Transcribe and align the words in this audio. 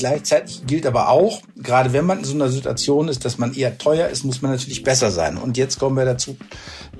Gleichzeitig 0.00 0.66
gilt 0.66 0.86
aber 0.86 1.10
auch, 1.10 1.42
gerade 1.56 1.92
wenn 1.92 2.06
man 2.06 2.20
in 2.20 2.24
so 2.24 2.34
einer 2.34 2.48
Situation 2.48 3.08
ist, 3.08 3.26
dass 3.26 3.36
man 3.36 3.52
eher 3.52 3.76
teuer 3.76 4.08
ist, 4.08 4.24
muss 4.24 4.40
man 4.40 4.52
natürlich 4.52 4.82
besser 4.82 5.10
sein. 5.10 5.36
Und 5.36 5.58
jetzt 5.58 5.78
kommen 5.78 5.96
wir 5.96 6.06
dazu, 6.06 6.38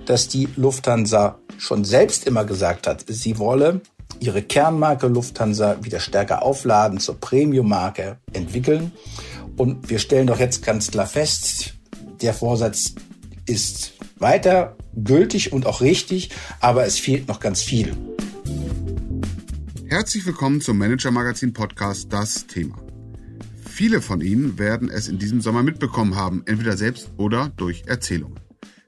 dass 0.05 0.29
die 0.29 0.49
Lufthansa 0.57 1.39
schon 1.57 1.85
selbst 1.85 2.27
immer 2.27 2.45
gesagt 2.45 2.87
hat, 2.87 3.05
sie 3.09 3.39
wolle 3.39 3.81
ihre 4.19 4.43
Kernmarke 4.43 5.07
Lufthansa 5.07 5.79
wieder 5.83 5.99
stärker 5.99 6.43
aufladen, 6.43 7.01
zur 7.01 7.19
Premium-Marke 7.19 8.19
entwickeln. 8.35 8.93
Und 9.57 9.89
wir 9.89 9.99
stellen 9.99 10.27
doch 10.27 10.39
jetzt 10.39 10.63
ganz 10.63 10.91
klar 10.91 11.07
fest, 11.07 11.75
der 12.21 12.35
Vorsatz 12.35 12.95
ist 13.47 13.93
weiter 14.19 14.77
gültig 14.95 15.53
und 15.53 15.67
auch 15.67 15.81
richtig, 15.81 16.31
aber 16.61 16.85
es 16.85 16.99
fehlt 16.99 17.29
noch 17.29 17.41
ganz 17.41 17.63
viel. 17.63 17.97
Herzlich 19.91 20.25
willkommen 20.25 20.61
zum 20.61 20.79
Manager 20.79 21.11
Magazin 21.11 21.53
Podcast 21.53 22.13
Das 22.13 22.47
Thema. 22.47 22.79
Viele 23.69 24.01
von 24.01 24.21
Ihnen 24.21 24.57
werden 24.57 24.89
es 24.89 25.09
in 25.09 25.19
diesem 25.19 25.41
Sommer 25.41 25.65
mitbekommen 25.65 26.15
haben, 26.15 26.45
entweder 26.47 26.77
selbst 26.77 27.11
oder 27.17 27.51
durch 27.57 27.83
Erzählungen. 27.87 28.39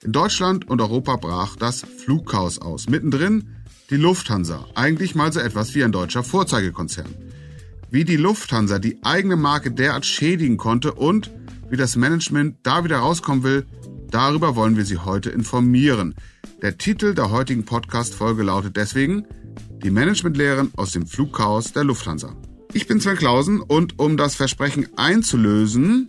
In 0.04 0.12
Deutschland 0.12 0.68
und 0.68 0.80
Europa 0.80 1.16
brach 1.16 1.56
das 1.56 1.80
Flugchaos 1.82 2.60
aus. 2.60 2.88
Mittendrin 2.88 3.48
die 3.90 3.96
Lufthansa, 3.96 4.64
eigentlich 4.76 5.16
mal 5.16 5.32
so 5.32 5.40
etwas 5.40 5.74
wie 5.74 5.82
ein 5.82 5.90
deutscher 5.90 6.22
Vorzeigekonzern. 6.22 7.12
Wie 7.90 8.04
die 8.04 8.16
Lufthansa 8.16 8.78
die 8.78 9.02
eigene 9.02 9.34
Marke 9.34 9.72
derart 9.72 10.06
schädigen 10.06 10.56
konnte 10.56 10.92
und 10.92 11.32
wie 11.68 11.76
das 11.76 11.96
Management 11.96 12.58
da 12.62 12.84
wieder 12.84 12.98
rauskommen 12.98 13.42
will, 13.42 13.66
darüber 14.12 14.54
wollen 14.54 14.76
wir 14.76 14.84
Sie 14.84 14.98
heute 14.98 15.30
informieren. 15.30 16.14
Der 16.62 16.78
Titel 16.78 17.12
der 17.12 17.32
heutigen 17.32 17.64
Podcast-Folge 17.64 18.44
lautet 18.44 18.76
deswegen 18.76 19.26
Die 19.82 19.90
Managementlehren 19.90 20.72
aus 20.76 20.92
dem 20.92 21.06
Flugchaos 21.06 21.72
der 21.72 21.84
Lufthansa. 21.84 22.36
Ich 22.72 22.86
bin 22.86 23.00
Sven 23.00 23.16
Klausen 23.16 23.60
und 23.60 23.98
um 23.98 24.16
das 24.16 24.34
Versprechen 24.34 24.88
einzulösen, 24.96 26.08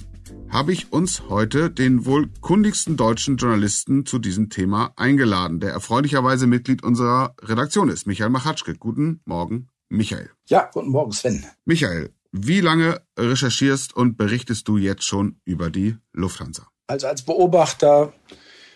habe 0.50 0.72
ich 0.72 0.94
uns 0.94 1.24
heute 1.30 1.72
den 1.72 2.06
wohl 2.06 2.30
kundigsten 2.40 2.96
deutschen 2.96 3.38
Journalisten 3.38 4.06
zu 4.06 4.20
diesem 4.20 4.50
Thema 4.50 4.94
eingeladen, 4.96 5.60
der 5.60 5.72
erfreulicherweise 5.72 6.46
Mitglied 6.46 6.84
unserer 6.84 7.36
Redaktion 7.42 7.90
ist, 7.90 8.06
Michael 8.06 8.30
Machatschke. 8.30 8.76
Guten 8.76 9.22
Morgen, 9.26 9.70
Michael. 9.90 10.30
Ja, 10.48 10.70
guten 10.72 10.90
Morgen, 10.90 11.12
Sven. 11.12 11.44
Michael, 11.66 12.14
wie 12.32 12.62
lange 12.62 13.02
recherchierst 13.18 13.96
und 13.96 14.18
berichtest 14.18 14.68
du 14.68 14.78
jetzt 14.78 15.04
schon 15.04 15.40
über 15.44 15.70
die 15.70 15.98
Lufthansa? 16.14 16.68
Also 16.88 17.08
als 17.08 17.24
Beobachter 17.24 18.14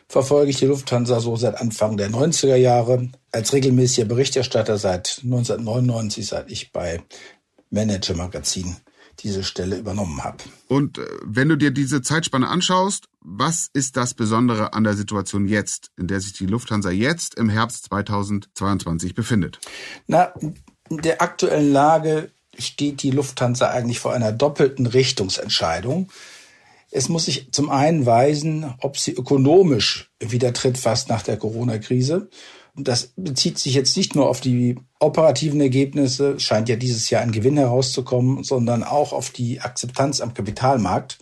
verfolge 0.08 0.52
ich 0.52 0.58
die 0.58 0.66
Lufthansa 0.66 1.20
so 1.20 1.36
seit 1.36 1.60
Anfang 1.60 1.98
der 1.98 2.10
90er 2.10 2.56
Jahre, 2.56 3.10
als 3.32 3.54
regelmäßiger 3.54 4.08
Berichterstatter 4.08 4.78
seit 4.78 5.22
1999, 5.24 6.28
seit 6.28 6.52
ich 6.52 6.72
bei 6.72 7.04
Manager 7.70 8.16
Magazin 8.16 8.78
diese 9.20 9.44
Stelle 9.44 9.78
übernommen 9.78 10.24
habe. 10.24 10.38
Und 10.68 11.00
äh, 11.00 11.06
wenn 11.24 11.50
du 11.50 11.56
dir 11.56 11.72
diese 11.72 12.02
Zeitspanne 12.02 12.48
anschaust, 12.48 13.08
was 13.22 13.70
ist 13.74 13.98
das 13.98 14.14
Besondere 14.14 14.74
an 14.74 14.84
der 14.84 14.94
Situation 14.94 15.48
jetzt, 15.48 15.92
in 15.98 16.08
der 16.08 16.20
sich 16.20 16.34
die 16.34 16.46
Lufthansa 16.46 16.92
jetzt 16.92 17.36
im 17.36 17.50
Herbst 17.50 17.86
2022 17.86 19.16
befindet? 19.16 19.60
Na, 20.06 20.34
in 20.90 21.02
der 21.02 21.22
aktuellen 21.22 21.72
Lage 21.74 22.32
steht 22.58 23.04
die 23.04 23.12
Lufthansa 23.12 23.70
eigentlich 23.70 24.00
vor 24.00 24.14
einer 24.14 24.32
doppelten 24.32 24.86
Richtungsentscheidung. 24.86 26.10
Es 26.92 27.10
muss 27.10 27.26
sich 27.26 27.52
zum 27.52 27.70
einen 27.70 28.06
weisen, 28.06 28.74
ob 28.80 28.98
sie 28.98 29.12
ökonomisch 29.12 30.12
wieder 30.20 30.54
tritt 30.54 30.78
fast 30.78 31.10
nach 31.10 31.22
der 31.22 31.38
Corona-Krise 31.38 32.30
das 32.78 33.14
bezieht 33.16 33.58
sich 33.58 33.74
jetzt 33.74 33.98
nicht 33.98 34.16
nur 34.16 34.30
auf 34.30 34.40
die 34.40 34.78
operativen 35.00 35.60
Ergebnisse, 35.60 36.40
scheint 36.40 36.70
ja 36.70 36.76
dieses 36.76 37.10
Jahr 37.10 37.24
ein 37.24 37.32
Gewinn 37.32 37.58
herauszukommen, 37.58 38.44
sondern 38.44 38.84
auch 38.84 39.14
auf 39.14 39.32
die 39.32 39.60
Akzeptanz 39.62 40.22
am 40.22 40.34
Kapitalmarkt. 40.34 41.18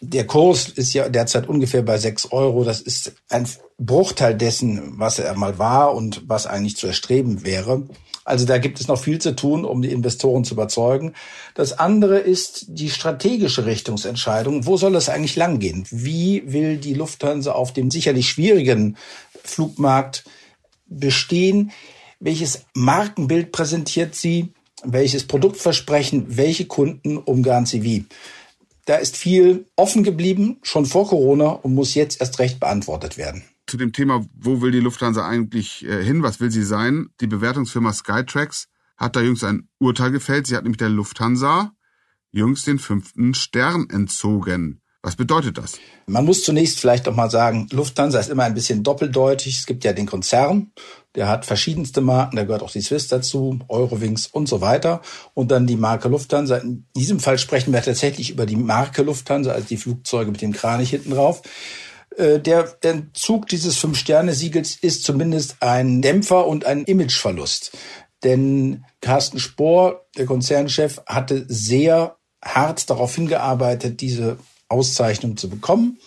Der 0.00 0.26
Kurs 0.26 0.68
ist 0.68 0.94
ja 0.94 1.08
derzeit 1.08 1.46
ungefähr 1.46 1.82
bei 1.82 1.98
sechs 1.98 2.32
Euro. 2.32 2.64
Das 2.64 2.80
ist 2.80 3.12
ein 3.28 3.46
Bruchteil 3.78 4.34
dessen, 4.34 4.98
was 4.98 5.18
er 5.18 5.34
mal 5.36 5.58
war 5.58 5.94
und 5.94 6.22
was 6.26 6.46
eigentlich 6.46 6.76
zu 6.76 6.86
erstreben 6.86 7.44
wäre. 7.44 7.86
Also 8.24 8.46
da 8.46 8.58
gibt 8.58 8.80
es 8.80 8.88
noch 8.88 9.00
viel 9.00 9.18
zu 9.18 9.34
tun, 9.34 9.64
um 9.64 9.82
die 9.82 9.90
Investoren 9.90 10.44
zu 10.44 10.54
überzeugen. 10.54 11.14
Das 11.54 11.78
andere 11.78 12.18
ist 12.18 12.66
die 12.68 12.90
strategische 12.90 13.66
Richtungsentscheidung. 13.66 14.66
Wo 14.66 14.76
soll 14.76 14.94
es 14.94 15.08
eigentlich 15.08 15.36
langgehen? 15.36 15.84
Wie 15.90 16.44
will 16.46 16.76
die 16.76 16.94
Lufthansa 16.94 17.52
auf 17.52 17.72
dem 17.72 17.90
sicherlich 17.90 18.28
schwierigen 18.28 18.96
Flugmarkt 19.42 20.24
bestehen? 20.86 21.72
Welches 22.20 22.64
Markenbild 22.74 23.50
präsentiert 23.50 24.14
sie? 24.14 24.52
Welches 24.84 25.26
Produktversprechen? 25.26 26.36
Welche 26.36 26.66
Kunden 26.66 27.18
umgarnt 27.18 27.68
sie 27.68 27.82
wie? 27.82 28.06
Da 28.84 28.96
ist 28.96 29.16
viel 29.16 29.66
offen 29.76 30.02
geblieben, 30.02 30.58
schon 30.62 30.86
vor 30.86 31.08
Corona 31.08 31.50
und 31.50 31.74
muss 31.74 31.94
jetzt 31.94 32.20
erst 32.20 32.38
recht 32.38 32.60
beantwortet 32.60 33.16
werden. 33.16 33.44
Zu 33.66 33.76
dem 33.76 33.92
Thema, 33.92 34.24
wo 34.34 34.60
will 34.60 34.72
die 34.72 34.80
Lufthansa 34.80 35.26
eigentlich 35.26 35.84
äh, 35.86 36.02
hin? 36.04 36.22
Was 36.22 36.40
will 36.40 36.50
sie 36.50 36.64
sein? 36.64 37.08
Die 37.20 37.26
Bewertungsfirma 37.26 37.92
Skytrax 37.92 38.68
hat 38.96 39.16
da 39.16 39.20
jüngst 39.20 39.44
ein 39.44 39.68
Urteil 39.78 40.10
gefällt. 40.10 40.46
Sie 40.46 40.56
hat 40.56 40.64
nämlich 40.64 40.78
der 40.78 40.88
Lufthansa 40.88 41.72
jüngst 42.30 42.66
den 42.66 42.78
fünften 42.78 43.34
Stern 43.34 43.88
entzogen. 43.90 44.82
Was 45.04 45.16
bedeutet 45.16 45.58
das? 45.58 45.80
Man 46.06 46.24
muss 46.24 46.44
zunächst 46.44 46.78
vielleicht 46.78 47.06
noch 47.06 47.16
mal 47.16 47.28
sagen, 47.28 47.66
Lufthansa 47.72 48.20
ist 48.20 48.30
immer 48.30 48.44
ein 48.44 48.54
bisschen 48.54 48.84
doppeldeutig. 48.84 49.58
Es 49.58 49.66
gibt 49.66 49.82
ja 49.82 49.92
den 49.92 50.06
Konzern, 50.06 50.70
der 51.16 51.28
hat 51.28 51.44
verschiedenste 51.44 52.00
Marken, 52.00 52.36
da 52.36 52.44
gehört 52.44 52.62
auch 52.62 52.70
die 52.70 52.82
Swiss 52.82 53.08
dazu, 53.08 53.58
Eurowings 53.68 54.28
und 54.28 54.48
so 54.48 54.60
weiter. 54.60 55.02
Und 55.34 55.50
dann 55.50 55.66
die 55.66 55.76
Marke 55.76 56.08
Lufthansa. 56.08 56.58
In 56.58 56.86
diesem 56.96 57.18
Fall 57.18 57.38
sprechen 57.38 57.72
wir 57.72 57.82
tatsächlich 57.82 58.30
über 58.30 58.46
die 58.46 58.56
Marke 58.56 59.02
Lufthansa, 59.02 59.50
also 59.50 59.66
die 59.66 59.76
Flugzeuge 59.76 60.30
mit 60.30 60.40
dem 60.40 60.52
Kranich 60.52 60.90
hinten 60.90 61.10
drauf. 61.10 61.42
Äh, 62.16 62.40
der 62.40 62.76
Entzug 62.82 63.48
dieses 63.48 63.76
Fünf-Sterne-Siegels 63.76 64.76
ist 64.76 65.04
zumindest 65.04 65.56
ein 65.60 66.02
Dämpfer 66.02 66.46
und 66.46 66.64
ein 66.64 66.84
Imageverlust. 66.84 67.72
Denn 68.22 68.84
Carsten 69.00 69.40
Spohr, 69.40 70.06
der 70.16 70.26
Konzernchef, 70.26 71.02
hatte 71.06 71.44
sehr 71.48 72.16
hart 72.44 72.88
darauf 72.90 73.14
hingearbeitet, 73.14 74.00
diese 74.00 74.38
Auszeichnung 74.68 75.36
zu 75.36 75.48
bekommen 75.48 75.98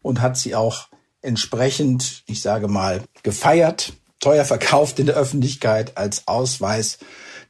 und 0.00 0.20
hat 0.20 0.36
sie 0.36 0.54
auch 0.54 0.88
entsprechend, 1.22 2.24
ich 2.26 2.42
sage 2.42 2.68
mal, 2.68 3.02
gefeiert, 3.22 3.92
teuer 4.20 4.44
verkauft 4.44 4.98
in 4.98 5.06
der 5.06 5.16
Öffentlichkeit 5.16 5.96
als 5.96 6.26
Ausweis 6.28 6.98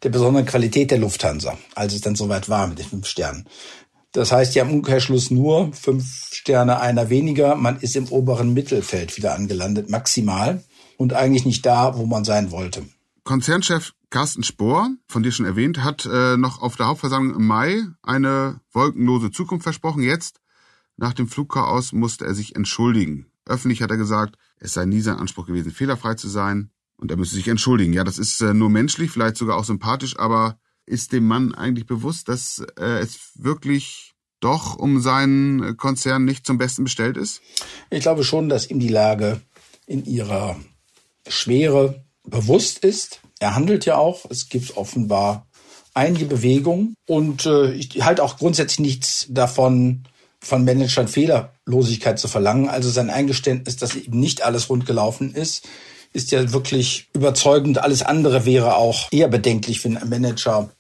der 0.02 0.10
besonderen 0.10 0.46
Qualität 0.46 0.90
der 0.90 0.98
Lufthansa, 0.98 1.56
als 1.74 1.94
es 1.94 2.00
dann 2.00 2.16
soweit 2.16 2.48
war 2.48 2.66
mit 2.66 2.78
den 2.78 2.86
fünf 2.86 3.06
Sternen. 3.06 3.46
Das 4.12 4.30
heißt 4.30 4.54
ja 4.54 4.64
im 4.64 4.70
Umkehrschluss 4.70 5.30
nur 5.30 5.72
fünf 5.72 6.28
Sterne, 6.32 6.80
einer 6.80 7.08
weniger. 7.08 7.56
Man 7.56 7.78
ist 7.80 7.96
im 7.96 8.08
oberen 8.08 8.52
Mittelfeld 8.52 9.16
wieder 9.16 9.34
angelandet, 9.34 9.90
maximal. 9.90 10.62
Und 10.98 11.14
eigentlich 11.14 11.46
nicht 11.46 11.64
da, 11.64 11.96
wo 11.96 12.06
man 12.06 12.24
sein 12.24 12.50
wollte. 12.50 12.84
Konzernchef 13.24 13.92
Carsten 14.10 14.42
Spohr, 14.42 14.90
von 15.08 15.22
dir 15.22 15.32
schon 15.32 15.46
erwähnt, 15.46 15.82
hat 15.82 16.04
äh, 16.04 16.36
noch 16.36 16.60
auf 16.60 16.76
der 16.76 16.86
Hauptversammlung 16.86 17.34
im 17.34 17.46
Mai 17.46 17.82
eine 18.02 18.60
wolkenlose 18.72 19.30
Zukunft 19.30 19.62
versprochen. 19.62 20.02
Jetzt 20.02 20.40
nach 20.98 21.14
dem 21.14 21.28
Flugchaos 21.28 21.92
musste 21.92 22.26
er 22.26 22.34
sich 22.34 22.54
entschuldigen. 22.54 23.32
Öffentlich 23.46 23.80
hat 23.80 23.90
er 23.90 23.96
gesagt, 23.96 24.36
es 24.58 24.74
sei 24.74 24.84
nie 24.84 25.00
sein 25.00 25.16
Anspruch 25.16 25.46
gewesen, 25.46 25.72
fehlerfrei 25.72 26.14
zu 26.14 26.28
sein 26.28 26.70
und 26.96 27.10
er 27.10 27.16
müsse 27.16 27.34
sich 27.34 27.48
entschuldigen. 27.48 27.94
Ja, 27.94 28.04
das 28.04 28.18
ist 28.18 28.40
äh, 28.42 28.52
nur 28.52 28.68
menschlich, 28.68 29.10
vielleicht 29.10 29.38
sogar 29.38 29.56
auch 29.56 29.64
sympathisch, 29.64 30.18
aber 30.18 30.58
ist 30.92 31.12
dem 31.12 31.26
Mann 31.26 31.54
eigentlich 31.54 31.86
bewusst, 31.86 32.28
dass 32.28 32.62
äh, 32.78 33.00
es 33.00 33.32
wirklich 33.34 34.12
doch 34.40 34.76
um 34.76 35.00
seinen 35.00 35.76
Konzern 35.76 36.24
nicht 36.24 36.46
zum 36.46 36.58
Besten 36.58 36.84
bestellt 36.84 37.16
ist? 37.16 37.40
Ich 37.90 38.02
glaube 38.02 38.24
schon, 38.24 38.48
dass 38.48 38.68
ihm 38.68 38.78
die 38.78 38.88
Lage 38.88 39.40
in 39.86 40.04
ihrer 40.04 40.56
Schwere 41.26 42.04
bewusst 42.24 42.84
ist. 42.84 43.20
Er 43.40 43.54
handelt 43.54 43.86
ja 43.86 43.96
auch. 43.96 44.26
Es 44.30 44.48
gibt 44.48 44.76
offenbar 44.76 45.46
einige 45.94 46.26
Bewegungen 46.26 46.94
und 47.06 47.46
äh, 47.46 47.72
ich 47.72 48.02
halte 48.02 48.22
auch 48.22 48.36
grundsätzlich 48.36 48.80
nichts 48.80 49.26
davon, 49.28 50.04
von 50.40 50.64
Managern 50.64 51.08
Fehlerlosigkeit 51.08 52.18
zu 52.18 52.26
verlangen. 52.26 52.68
Also 52.68 52.90
sein 52.90 53.10
Eingeständnis, 53.10 53.76
dass 53.76 53.94
eben 53.94 54.18
nicht 54.18 54.42
alles 54.42 54.68
rund 54.68 54.86
gelaufen 54.86 55.34
ist, 55.34 55.68
ist 56.12 56.32
ja 56.32 56.52
wirklich 56.52 57.08
überzeugend. 57.14 57.78
Alles 57.78 58.02
andere 58.02 58.44
wäre 58.44 58.76
auch 58.76 59.10
eher 59.12 59.28
bedenklich, 59.28 59.84
wenn 59.84 59.96
ein 59.96 60.08
Manager 60.08 60.70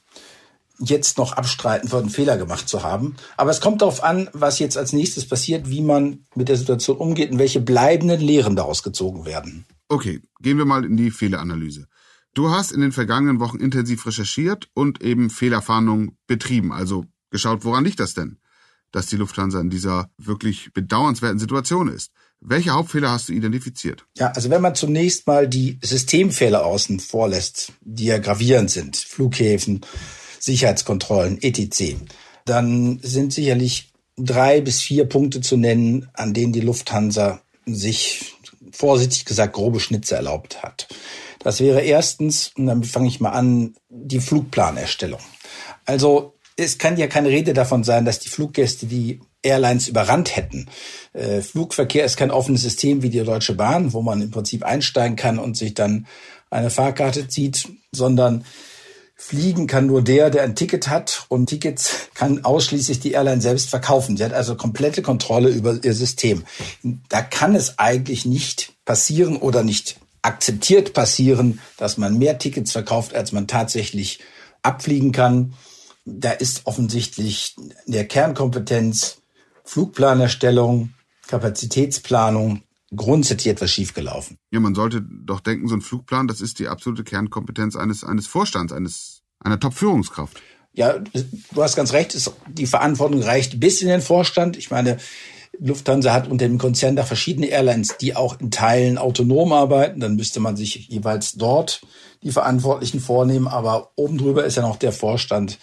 jetzt 0.78 1.18
noch 1.18 1.32
abstreiten 1.34 1.90
würde, 1.92 2.04
einen 2.04 2.10
Fehler 2.10 2.36
gemacht 2.36 2.68
zu 2.68 2.82
haben. 2.82 3.16
Aber 3.36 3.50
es 3.50 3.60
kommt 3.60 3.82
darauf 3.82 4.02
an, 4.02 4.28
was 4.32 4.58
jetzt 4.58 4.76
als 4.76 4.92
nächstes 4.92 5.26
passiert, 5.26 5.68
wie 5.68 5.80
man 5.82 6.24
mit 6.34 6.48
der 6.48 6.56
Situation 6.56 6.96
umgeht 6.96 7.30
und 7.30 7.38
welche 7.38 7.60
bleibenden 7.60 8.20
Lehren 8.20 8.56
daraus 8.56 8.82
gezogen 8.82 9.24
werden. 9.24 9.64
Okay, 9.88 10.20
gehen 10.40 10.58
wir 10.58 10.64
mal 10.64 10.84
in 10.84 10.96
die 10.96 11.10
Fehleranalyse. 11.10 11.86
Du 12.34 12.50
hast 12.50 12.72
in 12.72 12.80
den 12.80 12.92
vergangenen 12.92 13.40
Wochen 13.40 13.58
intensiv 13.58 14.06
recherchiert 14.06 14.68
und 14.74 15.02
eben 15.02 15.28
Fehlerfahndung 15.28 16.16
betrieben. 16.26 16.72
Also 16.72 17.04
geschaut, 17.30 17.64
woran 17.64 17.84
liegt 17.84 18.00
das 18.00 18.14
denn? 18.14 18.38
dass 18.92 19.06
die 19.06 19.16
Lufthansa 19.16 19.60
in 19.60 19.70
dieser 19.70 20.10
wirklich 20.18 20.72
bedauernswerten 20.72 21.38
Situation 21.38 21.88
ist. 21.88 22.12
Welche 22.40 22.72
Hauptfehler 22.72 23.10
hast 23.10 23.28
du 23.28 23.32
identifiziert? 23.32 24.04
Ja, 24.16 24.28
also 24.32 24.50
wenn 24.50 24.62
man 24.62 24.74
zunächst 24.74 25.26
mal 25.26 25.48
die 25.48 25.78
Systemfehler 25.82 26.64
außen 26.64 27.00
vor 27.00 27.28
lässt, 27.28 27.72
die 27.80 28.06
ja 28.06 28.18
gravierend 28.18 28.70
sind, 28.70 28.96
Flughäfen, 28.96 29.80
Sicherheitskontrollen, 30.42 31.40
etc., 31.40 31.96
dann 32.44 32.98
sind 33.02 33.32
sicherlich 33.32 33.92
drei 34.16 34.60
bis 34.60 34.80
vier 34.80 35.04
Punkte 35.04 35.40
zu 35.40 35.56
nennen, 35.56 36.08
an 36.14 36.34
denen 36.34 36.52
die 36.52 36.60
Lufthansa 36.60 37.40
sich 37.64 38.34
vorsichtig 38.72 39.24
gesagt 39.24 39.52
grobe 39.52 39.78
Schnitze 39.78 40.16
erlaubt 40.16 40.62
hat. 40.62 40.88
Das 41.38 41.60
wäre 41.60 41.82
erstens, 41.82 42.50
und 42.56 42.66
damit 42.66 42.86
fange 42.86 43.08
ich 43.08 43.20
mal 43.20 43.30
an, 43.30 43.74
die 43.88 44.20
Flugplanerstellung. 44.20 45.20
Also 45.84 46.34
es 46.56 46.78
kann 46.78 46.96
ja 46.96 47.06
keine 47.06 47.28
Rede 47.28 47.54
davon 47.54 47.84
sein, 47.84 48.04
dass 48.04 48.18
die 48.18 48.28
Fluggäste 48.28 48.86
die 48.86 49.20
Airlines 49.42 49.88
überrannt 49.88 50.34
hätten. 50.36 50.68
Äh, 51.12 51.40
Flugverkehr 51.40 52.04
ist 52.04 52.16
kein 52.16 52.30
offenes 52.30 52.62
System 52.62 53.02
wie 53.02 53.10
die 53.10 53.22
Deutsche 53.22 53.54
Bahn, 53.54 53.92
wo 53.92 54.02
man 54.02 54.22
im 54.22 54.30
Prinzip 54.30 54.64
einsteigen 54.64 55.16
kann 55.16 55.38
und 55.38 55.56
sich 55.56 55.74
dann 55.74 56.06
eine 56.50 56.70
Fahrkarte 56.70 57.28
zieht, 57.28 57.68
sondern 57.92 58.44
Fliegen 59.24 59.68
kann 59.68 59.86
nur 59.86 60.02
der, 60.02 60.30
der 60.30 60.42
ein 60.42 60.56
Ticket 60.56 60.88
hat 60.88 61.26
und 61.28 61.46
Tickets 61.46 62.08
kann 62.12 62.44
ausschließlich 62.44 62.98
die 62.98 63.12
Airline 63.12 63.40
selbst 63.40 63.70
verkaufen. 63.70 64.16
Sie 64.16 64.24
hat 64.24 64.32
also 64.32 64.56
komplette 64.56 65.00
Kontrolle 65.00 65.48
über 65.48 65.78
ihr 65.80 65.94
System. 65.94 66.42
Da 67.08 67.22
kann 67.22 67.54
es 67.54 67.78
eigentlich 67.78 68.26
nicht 68.26 68.72
passieren 68.84 69.36
oder 69.36 69.62
nicht 69.62 70.00
akzeptiert 70.22 70.92
passieren, 70.92 71.60
dass 71.76 71.98
man 71.98 72.18
mehr 72.18 72.38
Tickets 72.38 72.72
verkauft, 72.72 73.14
als 73.14 73.30
man 73.30 73.46
tatsächlich 73.46 74.18
abfliegen 74.62 75.12
kann. 75.12 75.54
Da 76.04 76.32
ist 76.32 76.62
offensichtlich 76.64 77.54
der 77.86 78.06
Kernkompetenz 78.06 79.18
Flugplanerstellung, 79.64 80.94
Kapazitätsplanung 81.28 82.62
grundsätzlich 82.94 83.52
etwas 83.52 83.70
schiefgelaufen. 83.70 84.38
Ja, 84.50 84.60
man 84.60 84.74
sollte 84.74 85.02
doch 85.02 85.40
denken, 85.40 85.68
so 85.68 85.74
ein 85.74 85.80
Flugplan, 85.80 86.28
das 86.28 86.40
ist 86.40 86.58
die 86.58 86.68
absolute 86.68 87.04
Kernkompetenz 87.04 87.76
eines, 87.76 88.04
eines 88.04 88.26
Vorstands, 88.26 88.72
eines, 88.72 89.22
einer 89.40 89.58
Top-Führungskraft. 89.58 90.42
Ja, 90.74 90.98
du 90.98 91.62
hast 91.62 91.76
ganz 91.76 91.92
recht, 91.92 92.30
die 92.48 92.66
Verantwortung 92.66 93.22
reicht 93.22 93.60
bis 93.60 93.82
in 93.82 93.88
den 93.88 94.00
Vorstand. 94.00 94.56
Ich 94.56 94.70
meine, 94.70 94.98
Lufthansa 95.58 96.12
hat 96.12 96.28
unter 96.28 96.48
dem 96.48 96.58
Konzern 96.58 96.96
da 96.96 97.04
verschiedene 97.04 97.46
Airlines, 97.46 97.96
die 98.00 98.16
auch 98.16 98.40
in 98.40 98.50
Teilen 98.50 98.96
autonom 98.96 99.52
arbeiten. 99.52 100.00
Dann 100.00 100.16
müsste 100.16 100.40
man 100.40 100.56
sich 100.56 100.88
jeweils 100.88 101.32
dort 101.32 101.82
die 102.22 102.32
Verantwortlichen 102.32 103.00
vornehmen. 103.00 103.48
Aber 103.48 103.92
oben 103.96 104.16
drüber 104.16 104.44
ist 104.44 104.56
ja 104.56 104.62
noch 104.62 104.76
der 104.76 104.92
Vorstand 104.92 105.58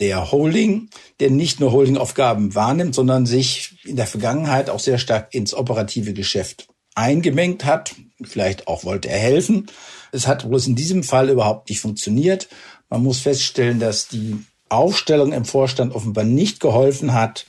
der 0.00 0.32
Holding, 0.32 0.88
der 1.20 1.30
nicht 1.30 1.60
nur 1.60 1.72
Holdingaufgaben 1.72 2.54
wahrnimmt, 2.54 2.94
sondern 2.94 3.26
sich 3.26 3.76
in 3.84 3.96
der 3.96 4.06
Vergangenheit 4.06 4.70
auch 4.70 4.80
sehr 4.80 4.98
stark 4.98 5.34
ins 5.34 5.54
operative 5.54 6.14
Geschäft 6.14 6.68
eingemengt 6.94 7.64
hat. 7.64 7.94
Vielleicht 8.22 8.66
auch 8.66 8.84
wollte 8.84 9.08
er 9.08 9.18
helfen. 9.18 9.66
Es 10.12 10.26
hat 10.26 10.48
bloß 10.48 10.66
in 10.66 10.76
diesem 10.76 11.02
Fall 11.02 11.30
überhaupt 11.30 11.68
nicht 11.68 11.80
funktioniert. 11.80 12.48
Man 12.88 13.02
muss 13.02 13.20
feststellen, 13.20 13.78
dass 13.78 14.08
die 14.08 14.36
Aufstellung 14.68 15.32
im 15.32 15.44
Vorstand 15.44 15.94
offenbar 15.94 16.24
nicht 16.24 16.60
geholfen 16.60 17.12
hat, 17.12 17.46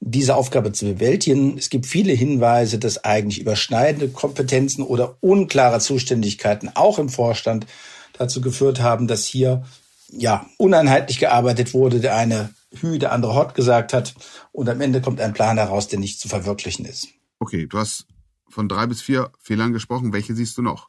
diese 0.00 0.36
Aufgabe 0.36 0.72
zu 0.72 0.86
bewältigen. 0.86 1.56
Es 1.56 1.70
gibt 1.70 1.86
viele 1.86 2.12
Hinweise, 2.12 2.78
dass 2.78 3.04
eigentlich 3.04 3.40
überschneidende 3.40 4.08
Kompetenzen 4.08 4.82
oder 4.82 5.16
unklare 5.20 5.80
Zuständigkeiten 5.80 6.70
auch 6.74 6.98
im 6.98 7.08
Vorstand 7.08 7.66
dazu 8.12 8.40
geführt 8.40 8.80
haben, 8.80 9.06
dass 9.06 9.24
hier 9.26 9.64
ja, 10.08 10.46
uneinheitlich 10.58 11.18
gearbeitet 11.18 11.74
wurde, 11.74 12.00
der 12.00 12.16
eine 12.16 12.54
Hü, 12.80 12.98
der 12.98 13.12
andere 13.12 13.34
Hot 13.34 13.54
gesagt 13.54 13.92
hat 13.92 14.14
und 14.52 14.68
am 14.68 14.80
Ende 14.80 15.00
kommt 15.00 15.20
ein 15.20 15.32
Plan 15.32 15.56
heraus, 15.56 15.88
der 15.88 15.98
nicht 15.98 16.20
zu 16.20 16.28
verwirklichen 16.28 16.84
ist. 16.84 17.08
Okay, 17.38 17.66
du 17.66 17.78
hast 17.78 18.06
von 18.48 18.68
drei 18.68 18.86
bis 18.86 19.02
vier 19.02 19.32
Fehlern 19.40 19.72
gesprochen. 19.72 20.12
Welche 20.12 20.34
siehst 20.34 20.56
du 20.58 20.62
noch? 20.62 20.88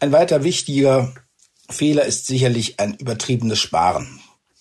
Ein 0.00 0.12
weiter 0.12 0.44
wichtiger 0.44 1.12
Fehler 1.68 2.04
ist 2.04 2.26
sicherlich 2.26 2.80
ein 2.80 2.94
übertriebenes 2.94 3.58
Sparen. 3.58 4.20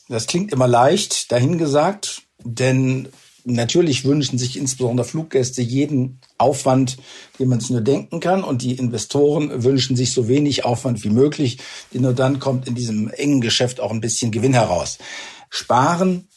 Das 0.09 0.27
klingt 0.27 0.51
immer 0.51 0.67
leicht 0.67 1.31
dahingesagt, 1.31 2.23
denn 2.43 3.09
Natürlich 3.45 4.05
wünschen 4.05 4.37
sich 4.37 4.57
insbesondere 4.57 5.07
Fluggäste 5.07 5.61
jeden 5.61 6.19
Aufwand, 6.37 6.97
den 7.39 7.49
man 7.49 7.59
sich 7.59 7.69
nur 7.69 7.81
denken 7.81 8.19
kann. 8.19 8.43
Und 8.43 8.61
die 8.61 8.73
Investoren 8.73 9.63
wünschen 9.63 9.95
sich 9.95 10.13
so 10.13 10.27
wenig 10.27 10.65
Aufwand 10.65 11.03
wie 11.03 11.09
möglich, 11.09 11.57
denn 11.93 12.01
nur 12.01 12.13
dann 12.13 12.39
kommt 12.39 12.67
in 12.67 12.75
diesem 12.75 13.09
engen 13.09 13.41
Geschäft 13.41 13.79
auch 13.79 13.91
ein 13.91 14.01
bisschen 14.01 14.31
Gewinn 14.31 14.53
heraus. 14.53 14.97
Sparen, 15.49 16.27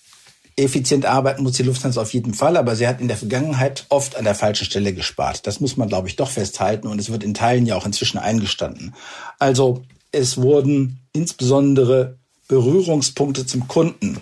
effizient 0.57 1.07
arbeiten 1.07 1.43
muss 1.43 1.57
die 1.57 1.63
Lufthansa 1.63 2.03
auf 2.03 2.13
jeden 2.13 2.35
Fall, 2.35 2.57
aber 2.57 2.77
sie 2.77 2.87
hat 2.87 3.01
in 3.01 3.09
der 3.09 3.17
Vergangenheit 3.17 3.87
oft 3.89 4.17
an 4.17 4.25
der 4.25 4.35
falschen 4.35 4.65
Stelle 4.65 4.93
gespart. 4.93 5.47
Das 5.47 5.61
muss 5.61 5.77
man, 5.77 5.89
glaube 5.89 6.09
ich, 6.09 6.17
doch 6.17 6.31
festhalten 6.31 6.87
und 6.87 6.99
es 6.99 7.11
wird 7.11 7.25
in 7.25 7.35
Teilen 7.35 7.67
ja 7.67 7.77
auch 7.77 7.87
inzwischen 7.87 8.19
eingestanden. 8.19 8.95
Also 9.39 9.83
es 10.13 10.37
wurden 10.37 11.01
insbesondere 11.13 12.19
Berührungspunkte 12.49 13.47
zum 13.47 13.67
Kunden 13.67 14.19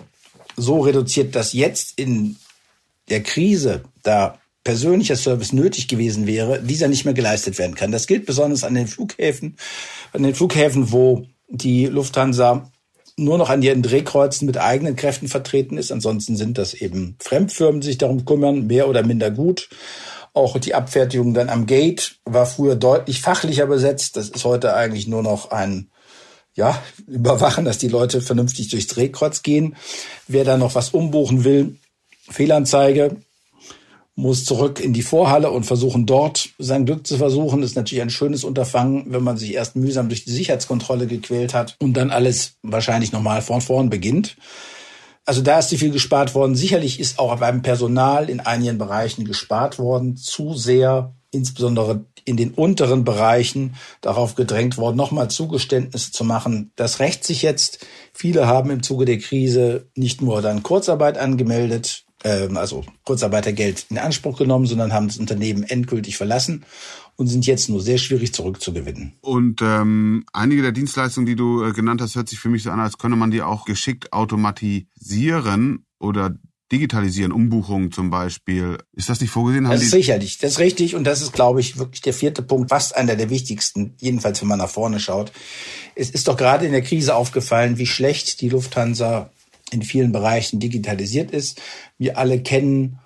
so 0.56 0.80
reduziert, 0.80 1.34
dass 1.34 1.52
jetzt 1.52 1.98
in 1.98 2.36
der 3.10 3.22
Krise 3.22 3.82
da 4.02 4.38
persönlicher 4.64 5.16
Service 5.16 5.52
nötig 5.52 5.88
gewesen 5.88 6.26
wäre, 6.26 6.62
dieser 6.62 6.88
nicht 6.88 7.04
mehr 7.04 7.14
geleistet 7.14 7.58
werden 7.58 7.74
kann. 7.74 7.92
Das 7.92 8.06
gilt 8.06 8.26
besonders 8.26 8.64
an 8.64 8.74
den 8.74 8.86
Flughäfen, 8.86 9.56
an 10.12 10.22
den 10.22 10.34
Flughäfen, 10.34 10.92
wo 10.92 11.26
die 11.48 11.86
Lufthansa 11.86 12.70
nur 13.16 13.38
noch 13.38 13.50
an 13.50 13.62
ihren 13.62 13.82
Drehkreuzen 13.82 14.46
mit 14.46 14.58
eigenen 14.58 14.96
Kräften 14.96 15.28
vertreten 15.28 15.76
ist. 15.76 15.92
Ansonsten 15.92 16.36
sind 16.36 16.58
das 16.58 16.74
eben 16.74 17.16
Fremdfirmen, 17.20 17.80
die 17.80 17.88
sich 17.88 17.98
darum 17.98 18.24
kümmern, 18.24 18.66
mehr 18.66 18.88
oder 18.88 19.04
minder 19.04 19.30
gut. 19.30 19.68
Auch 20.32 20.58
die 20.58 20.74
Abfertigung 20.74 21.34
dann 21.34 21.48
am 21.48 21.66
Gate 21.66 22.20
war 22.24 22.46
früher 22.46 22.76
deutlich 22.76 23.20
fachlicher 23.20 23.66
besetzt. 23.66 24.16
Das 24.16 24.28
ist 24.28 24.44
heute 24.44 24.74
eigentlich 24.74 25.06
nur 25.06 25.22
noch 25.22 25.50
ein 25.50 25.90
ja, 26.54 26.82
überwachen, 27.06 27.64
dass 27.64 27.78
die 27.78 27.88
Leute 27.88 28.20
vernünftig 28.20 28.68
durchs 28.68 28.88
Drehkreuz 28.88 29.42
gehen. 29.42 29.76
Wer 30.28 30.44
da 30.44 30.56
noch 30.56 30.74
was 30.74 30.90
umbuchen 30.90 31.44
will, 31.44 31.76
Fehlanzeige, 32.30 33.16
muss 34.20 34.44
zurück 34.44 34.80
in 34.80 34.92
die 34.92 35.02
Vorhalle 35.02 35.50
und 35.50 35.64
versuchen 35.64 36.06
dort 36.06 36.50
sein 36.58 36.84
Glück 36.84 37.06
zu 37.06 37.16
versuchen. 37.16 37.60
Das 37.60 37.70
ist 37.70 37.76
natürlich 37.76 38.02
ein 38.02 38.10
schönes 38.10 38.44
Unterfangen, 38.44 39.06
wenn 39.08 39.22
man 39.22 39.36
sich 39.36 39.54
erst 39.54 39.76
mühsam 39.76 40.08
durch 40.08 40.24
die 40.24 40.32
Sicherheitskontrolle 40.32 41.06
gequält 41.06 41.54
hat 41.54 41.76
und 41.80 41.94
dann 41.94 42.10
alles 42.10 42.54
wahrscheinlich 42.62 43.12
nochmal 43.12 43.42
von 43.42 43.60
vorn 43.60 43.90
beginnt. 43.90 44.36
Also 45.24 45.42
da 45.42 45.58
ist 45.58 45.68
zu 45.68 45.78
viel 45.78 45.90
gespart 45.90 46.34
worden. 46.34 46.54
Sicherlich 46.54 46.98
ist 46.98 47.18
auch 47.18 47.38
beim 47.38 47.62
Personal 47.62 48.28
in 48.28 48.40
einigen 48.40 48.78
Bereichen 48.78 49.24
gespart 49.24 49.78
worden. 49.78 50.16
Zu 50.16 50.54
sehr, 50.54 51.14
insbesondere 51.30 52.04
in 52.24 52.36
den 52.36 52.52
unteren 52.52 53.04
Bereichen, 53.04 53.76
darauf 54.00 54.34
gedrängt 54.34 54.76
worden, 54.76 54.96
nochmal 54.96 55.30
Zugeständnisse 55.30 56.12
zu 56.12 56.24
machen. 56.24 56.72
Das 56.76 57.00
rächt 57.00 57.24
sich 57.24 57.42
jetzt. 57.42 57.86
Viele 58.12 58.46
haben 58.46 58.70
im 58.70 58.82
Zuge 58.82 59.04
der 59.04 59.18
Krise 59.18 59.88
nicht 59.94 60.20
nur 60.20 60.42
dann 60.42 60.62
Kurzarbeit 60.62 61.16
angemeldet, 61.16 62.04
ähm, 62.24 62.56
also 62.56 62.84
Kurzarbeitergeld 63.04 63.86
in 63.90 63.98
Anspruch 63.98 64.38
genommen, 64.38 64.66
sondern 64.66 64.92
haben 64.92 65.08
das 65.08 65.18
Unternehmen 65.18 65.62
endgültig 65.62 66.16
verlassen 66.16 66.64
und 67.16 67.26
sind 67.26 67.46
jetzt 67.46 67.68
nur 67.68 67.80
sehr 67.80 67.98
schwierig 67.98 68.32
zurückzugewinnen. 68.34 69.12
Und 69.20 69.60
ähm, 69.62 70.24
einige 70.32 70.62
der 70.62 70.72
Dienstleistungen, 70.72 71.26
die 71.26 71.36
du 71.36 71.64
äh, 71.64 71.72
genannt 71.72 72.00
hast, 72.00 72.16
hört 72.16 72.28
sich 72.28 72.38
für 72.38 72.48
mich 72.48 72.62
so 72.62 72.70
an, 72.70 72.80
als 72.80 72.98
könne 72.98 73.16
man 73.16 73.30
die 73.30 73.42
auch 73.42 73.64
geschickt 73.64 74.12
automatisieren 74.12 75.84
oder 75.98 76.34
digitalisieren, 76.72 77.32
Umbuchungen 77.32 77.90
zum 77.90 78.10
Beispiel. 78.10 78.78
Ist 78.92 79.08
das 79.08 79.20
nicht 79.20 79.30
vorgesehen? 79.30 79.66
Haben 79.66 79.74
das 79.74 79.82
ist 79.82 79.90
sicherlich, 79.90 80.38
das 80.38 80.52
ist 80.52 80.58
richtig 80.60 80.94
und 80.94 81.04
das 81.04 81.20
ist, 81.20 81.32
glaube 81.32 81.60
ich, 81.60 81.78
wirklich 81.78 82.00
der 82.00 82.14
vierte 82.14 82.42
Punkt, 82.42 82.70
fast 82.70 82.96
einer 82.96 83.16
der 83.16 83.28
wichtigsten, 83.28 83.94
jedenfalls 83.98 84.40
wenn 84.40 84.48
man 84.48 84.58
nach 84.58 84.70
vorne 84.70 85.00
schaut. 85.00 85.32
Es 85.96 86.10
ist 86.10 86.28
doch 86.28 86.36
gerade 86.36 86.66
in 86.66 86.72
der 86.72 86.82
Krise 86.82 87.16
aufgefallen, 87.16 87.78
wie 87.78 87.86
schlecht 87.86 88.40
die 88.40 88.48
Lufthansa 88.48 89.30
in 89.70 89.82
vielen 89.82 90.12
Bereichen 90.12 90.60
digitalisiert 90.60 91.30
ist. 91.30 91.60
Wir 91.98 92.18
alle 92.18 92.40
kennen 92.40 92.98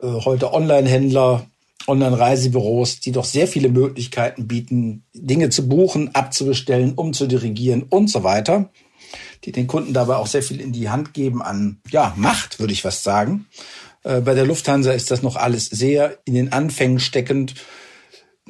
äh, 0.00 0.06
heute 0.06 0.52
Online-Händler, 0.52 1.46
Online-Reisebüros, 1.86 3.00
die 3.00 3.12
doch 3.12 3.24
sehr 3.24 3.48
viele 3.48 3.68
Möglichkeiten 3.68 4.46
bieten, 4.46 5.04
Dinge 5.14 5.50
zu 5.50 5.68
buchen, 5.68 6.14
abzubestellen, 6.14 6.94
umzudirigieren 6.94 7.84
und 7.84 8.10
so 8.10 8.22
weiter, 8.22 8.70
die 9.44 9.52
den 9.52 9.66
Kunden 9.66 9.92
dabei 9.92 10.16
auch 10.16 10.26
sehr 10.26 10.42
viel 10.42 10.60
in 10.60 10.72
die 10.72 10.90
Hand 10.90 11.14
geben 11.14 11.42
an, 11.42 11.80
ja, 11.90 12.12
Macht, 12.16 12.60
würde 12.60 12.72
ich 12.72 12.84
was 12.84 13.02
sagen. 13.02 13.46
Äh, 14.04 14.20
bei 14.20 14.34
der 14.34 14.46
Lufthansa 14.46 14.92
ist 14.92 15.10
das 15.10 15.22
noch 15.22 15.36
alles 15.36 15.66
sehr 15.66 16.18
in 16.24 16.34
den 16.34 16.52
Anfängen 16.52 17.00
steckend. 17.00 17.54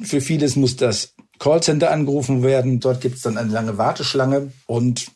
Für 0.01 0.21
vieles 0.21 0.55
muss 0.55 0.75
das 0.75 1.13
Callcenter 1.39 1.91
angerufen 1.91 2.43
werden. 2.43 2.79
Dort 2.79 3.01
gibt 3.01 3.15
es 3.15 3.21
dann 3.21 3.37
eine 3.37 3.51
lange 3.51 3.77
Warteschlange 3.77 4.51
und 4.65 5.11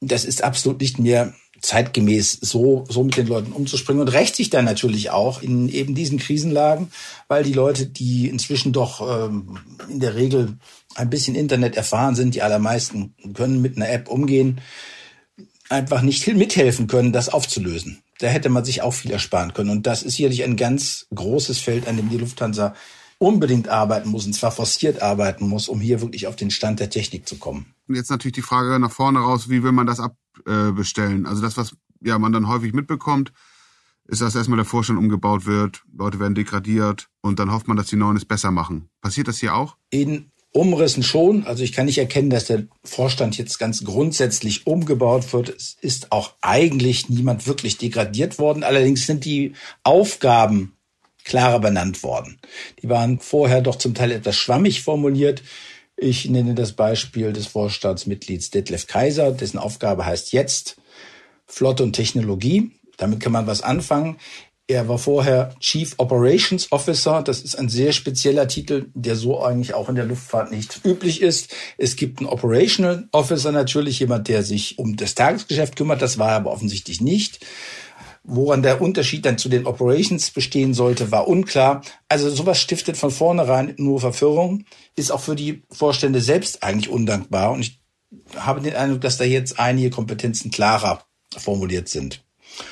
das 0.00 0.24
ist 0.24 0.44
absolut 0.44 0.80
nicht 0.80 0.98
mehr 0.98 1.34
zeitgemäß 1.60 2.38
so, 2.40 2.84
so 2.88 3.04
mit 3.04 3.16
den 3.16 3.26
Leuten 3.26 3.52
umzuspringen 3.52 4.00
und 4.00 4.08
rächt 4.08 4.36
sich 4.36 4.50
dann 4.50 4.64
natürlich 4.64 5.10
auch 5.10 5.42
in 5.42 5.68
eben 5.68 5.94
diesen 5.94 6.18
Krisenlagen, 6.18 6.90
weil 7.28 7.42
die 7.44 7.52
Leute, 7.52 7.86
die 7.86 8.28
inzwischen 8.28 8.72
doch 8.72 9.28
ähm, 9.28 9.58
in 9.88 10.00
der 10.00 10.14
Regel 10.14 10.56
ein 10.94 11.10
bisschen 11.10 11.34
Internet 11.34 11.76
erfahren 11.76 12.14
sind, 12.14 12.34
die 12.34 12.42
allermeisten 12.42 13.14
können 13.34 13.62
mit 13.62 13.76
einer 13.76 13.90
App 13.90 14.08
umgehen, 14.08 14.60
einfach 15.68 16.02
nicht 16.02 16.26
mithelfen 16.26 16.86
können, 16.86 17.12
das 17.12 17.28
aufzulösen. 17.28 18.02
Da 18.18 18.26
hätte 18.26 18.48
man 18.48 18.64
sich 18.64 18.82
auch 18.82 18.92
viel 18.92 19.12
ersparen 19.12 19.54
können. 19.54 19.70
Und 19.70 19.86
das 19.86 20.02
ist 20.02 20.16
sicherlich 20.16 20.44
ein 20.44 20.56
ganz 20.56 21.06
großes 21.14 21.58
Feld, 21.58 21.88
an 21.88 21.96
dem 21.96 22.10
die 22.10 22.18
Lufthansa 22.18 22.74
unbedingt 23.20 23.68
arbeiten 23.68 24.08
muss, 24.08 24.24
und 24.26 24.32
zwar 24.32 24.50
forciert 24.50 25.02
arbeiten 25.02 25.46
muss, 25.46 25.68
um 25.68 25.80
hier 25.80 26.00
wirklich 26.00 26.26
auf 26.26 26.36
den 26.36 26.50
Stand 26.50 26.80
der 26.80 26.88
Technik 26.88 27.28
zu 27.28 27.36
kommen. 27.36 27.66
Und 27.86 27.94
jetzt 27.94 28.10
natürlich 28.10 28.34
die 28.34 28.42
Frage 28.42 28.78
nach 28.78 28.90
vorne 28.90 29.20
raus, 29.20 29.50
wie 29.50 29.62
will 29.62 29.72
man 29.72 29.86
das 29.86 30.00
abbestellen? 30.00 31.26
Also 31.26 31.42
das, 31.42 31.56
was 31.56 31.76
ja 32.02 32.18
man 32.18 32.32
dann 32.32 32.48
häufig 32.48 32.72
mitbekommt, 32.72 33.32
ist, 34.08 34.22
dass 34.22 34.34
erstmal 34.34 34.56
der 34.56 34.64
Vorstand 34.64 34.98
umgebaut 34.98 35.44
wird, 35.44 35.82
Leute 35.94 36.18
werden 36.18 36.34
degradiert 36.34 37.08
und 37.20 37.38
dann 37.38 37.52
hofft 37.52 37.68
man, 37.68 37.76
dass 37.76 37.88
die 37.88 37.96
Neuen 37.96 38.16
es 38.16 38.24
besser 38.24 38.50
machen. 38.50 38.88
Passiert 39.02 39.28
das 39.28 39.38
hier 39.38 39.54
auch? 39.54 39.76
In 39.90 40.30
Umrissen 40.52 41.02
schon. 41.02 41.44
Also 41.44 41.62
ich 41.62 41.72
kann 41.72 41.86
nicht 41.86 41.98
erkennen, 41.98 42.30
dass 42.30 42.46
der 42.46 42.66
Vorstand 42.82 43.36
jetzt 43.36 43.58
ganz 43.58 43.84
grundsätzlich 43.84 44.66
umgebaut 44.66 45.32
wird. 45.34 45.50
Es 45.50 45.76
ist 45.80 46.10
auch 46.10 46.34
eigentlich 46.40 47.10
niemand 47.10 47.46
wirklich 47.46 47.76
degradiert 47.76 48.38
worden. 48.38 48.64
Allerdings 48.64 49.06
sind 49.06 49.26
die 49.26 49.52
Aufgaben 49.84 50.72
klarer 51.30 51.60
benannt 51.60 52.02
worden. 52.02 52.38
Die 52.82 52.88
waren 52.88 53.20
vorher 53.20 53.62
doch 53.62 53.76
zum 53.76 53.94
Teil 53.94 54.10
etwas 54.10 54.36
schwammig 54.36 54.82
formuliert. 54.82 55.42
Ich 55.96 56.28
nenne 56.28 56.54
das 56.54 56.72
Beispiel 56.72 57.32
des 57.32 57.46
Vorstandsmitglieds 57.46 58.50
Detlef 58.50 58.88
Kaiser, 58.88 59.30
dessen 59.30 59.58
Aufgabe 59.58 60.04
heißt 60.04 60.32
jetzt 60.32 60.76
Flotte 61.46 61.84
und 61.84 61.92
Technologie. 61.92 62.72
Damit 62.96 63.20
kann 63.20 63.30
man 63.32 63.46
was 63.46 63.62
anfangen. 63.62 64.16
Er 64.66 64.88
war 64.88 64.98
vorher 64.98 65.54
Chief 65.60 65.94
Operations 65.98 66.72
Officer. 66.72 67.22
Das 67.22 67.42
ist 67.42 67.56
ein 67.56 67.68
sehr 67.68 67.92
spezieller 67.92 68.48
Titel, 68.48 68.86
der 68.94 69.14
so 69.14 69.40
eigentlich 69.40 69.74
auch 69.74 69.88
in 69.88 69.94
der 69.94 70.04
Luftfahrt 70.04 70.50
nicht 70.50 70.80
üblich 70.84 71.22
ist. 71.22 71.54
Es 71.78 71.94
gibt 71.94 72.18
einen 72.18 72.28
Operational 72.28 73.08
Officer 73.12 73.52
natürlich, 73.52 74.00
jemand, 74.00 74.26
der 74.26 74.42
sich 74.42 74.78
um 74.78 74.96
das 74.96 75.14
Tagesgeschäft 75.14 75.76
kümmert. 75.76 76.02
Das 76.02 76.18
war 76.18 76.30
er 76.30 76.36
aber 76.36 76.50
offensichtlich 76.50 77.00
nicht. 77.00 77.44
Woran 78.22 78.62
der 78.62 78.82
Unterschied 78.82 79.24
dann 79.24 79.38
zu 79.38 79.48
den 79.48 79.66
Operations 79.66 80.30
bestehen 80.30 80.74
sollte, 80.74 81.10
war 81.10 81.26
unklar. 81.26 81.82
Also 82.08 82.28
sowas 82.30 82.60
stiftet 82.60 82.96
von 82.96 83.10
vornherein 83.10 83.74
nur 83.78 84.00
Verwirrung, 84.00 84.64
ist 84.94 85.10
auch 85.10 85.20
für 85.20 85.34
die 85.34 85.62
Vorstände 85.70 86.20
selbst 86.20 86.62
eigentlich 86.62 86.90
undankbar. 86.90 87.52
Und 87.52 87.60
ich 87.60 87.80
habe 88.36 88.60
den 88.60 88.74
Eindruck, 88.74 89.00
dass 89.00 89.16
da 89.16 89.24
jetzt 89.24 89.58
einige 89.58 89.90
Kompetenzen 89.90 90.50
klarer 90.50 91.04
formuliert 91.36 91.88
sind. 91.88 92.22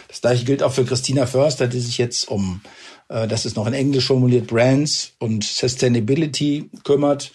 Das 0.08 0.20
gleiche 0.20 0.44
gilt 0.44 0.62
auch 0.62 0.72
für 0.72 0.84
Christina 0.84 1.26
Förster, 1.26 1.66
die 1.66 1.80
sich 1.80 1.98
jetzt 1.98 2.28
um, 2.28 2.60
äh, 3.08 3.26
das 3.26 3.46
ist 3.46 3.56
noch 3.56 3.66
in 3.66 3.74
Englisch 3.74 4.06
formuliert, 4.06 4.48
Brands 4.48 5.12
und 5.18 5.44
Sustainability 5.44 6.70
kümmert. 6.84 7.32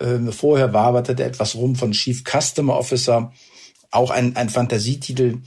Äh, 0.00 0.32
vorher 0.32 0.72
waberte 0.72 1.12
etwas 1.22 1.54
rum 1.54 1.76
von 1.76 1.92
Chief 1.92 2.24
Customer 2.24 2.76
Officer, 2.76 3.32
auch 3.90 4.10
ein, 4.10 4.34
ein 4.36 4.48
Fantasietitel, 4.48 5.38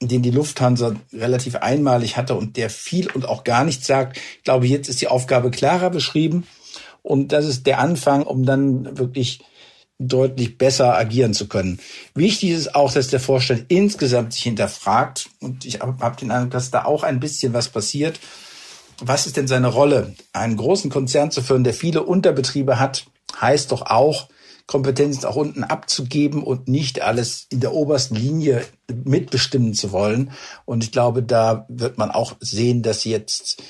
den 0.00 0.22
die 0.22 0.30
Lufthansa 0.30 0.94
relativ 1.12 1.56
einmalig 1.56 2.16
hatte 2.16 2.34
und 2.34 2.56
der 2.56 2.70
viel 2.70 3.10
und 3.10 3.26
auch 3.26 3.44
gar 3.44 3.64
nichts 3.64 3.86
sagt. 3.86 4.16
Ich 4.36 4.44
glaube, 4.44 4.66
jetzt 4.66 4.88
ist 4.88 5.00
die 5.00 5.08
Aufgabe 5.08 5.50
klarer 5.50 5.90
beschrieben 5.90 6.46
und 7.02 7.32
das 7.32 7.46
ist 7.46 7.66
der 7.66 7.80
Anfang, 7.80 8.22
um 8.22 8.46
dann 8.46 8.98
wirklich 8.98 9.40
deutlich 9.98 10.56
besser 10.56 10.96
agieren 10.96 11.34
zu 11.34 11.48
können. 11.48 11.80
Wichtig 12.14 12.50
ist 12.50 12.76
auch, 12.76 12.92
dass 12.92 13.08
der 13.08 13.18
Vorstand 13.18 13.64
insgesamt 13.68 14.32
sich 14.32 14.44
hinterfragt 14.44 15.30
und 15.40 15.64
ich 15.64 15.80
habe 15.80 15.96
hab 16.00 16.16
den 16.16 16.30
Eindruck, 16.30 16.52
dass 16.52 16.70
da 16.70 16.84
auch 16.84 17.02
ein 17.02 17.18
bisschen 17.18 17.52
was 17.52 17.68
passiert. 17.68 18.20
Was 19.00 19.26
ist 19.26 19.36
denn 19.36 19.48
seine 19.48 19.68
Rolle? 19.68 20.14
Einen 20.32 20.56
großen 20.56 20.90
Konzern 20.90 21.32
zu 21.32 21.42
führen, 21.42 21.64
der 21.64 21.74
viele 21.74 22.04
Unterbetriebe 22.04 22.78
hat, 22.78 23.06
heißt 23.40 23.72
doch 23.72 23.82
auch, 23.82 24.28
Kompetenzen 24.68 25.24
auch 25.24 25.36
unten 25.36 25.64
abzugeben 25.64 26.42
und 26.42 26.68
nicht 26.68 27.00
alles 27.00 27.46
in 27.48 27.60
der 27.60 27.72
obersten 27.72 28.14
Linie 28.14 28.64
mitbestimmen 29.04 29.72
zu 29.72 29.92
wollen. 29.92 30.30
Und 30.66 30.84
ich 30.84 30.92
glaube, 30.92 31.22
da 31.22 31.64
wird 31.70 31.96
man 31.96 32.10
auch 32.10 32.36
sehen, 32.40 32.82
dass 32.82 33.04
jetzt 33.04 33.62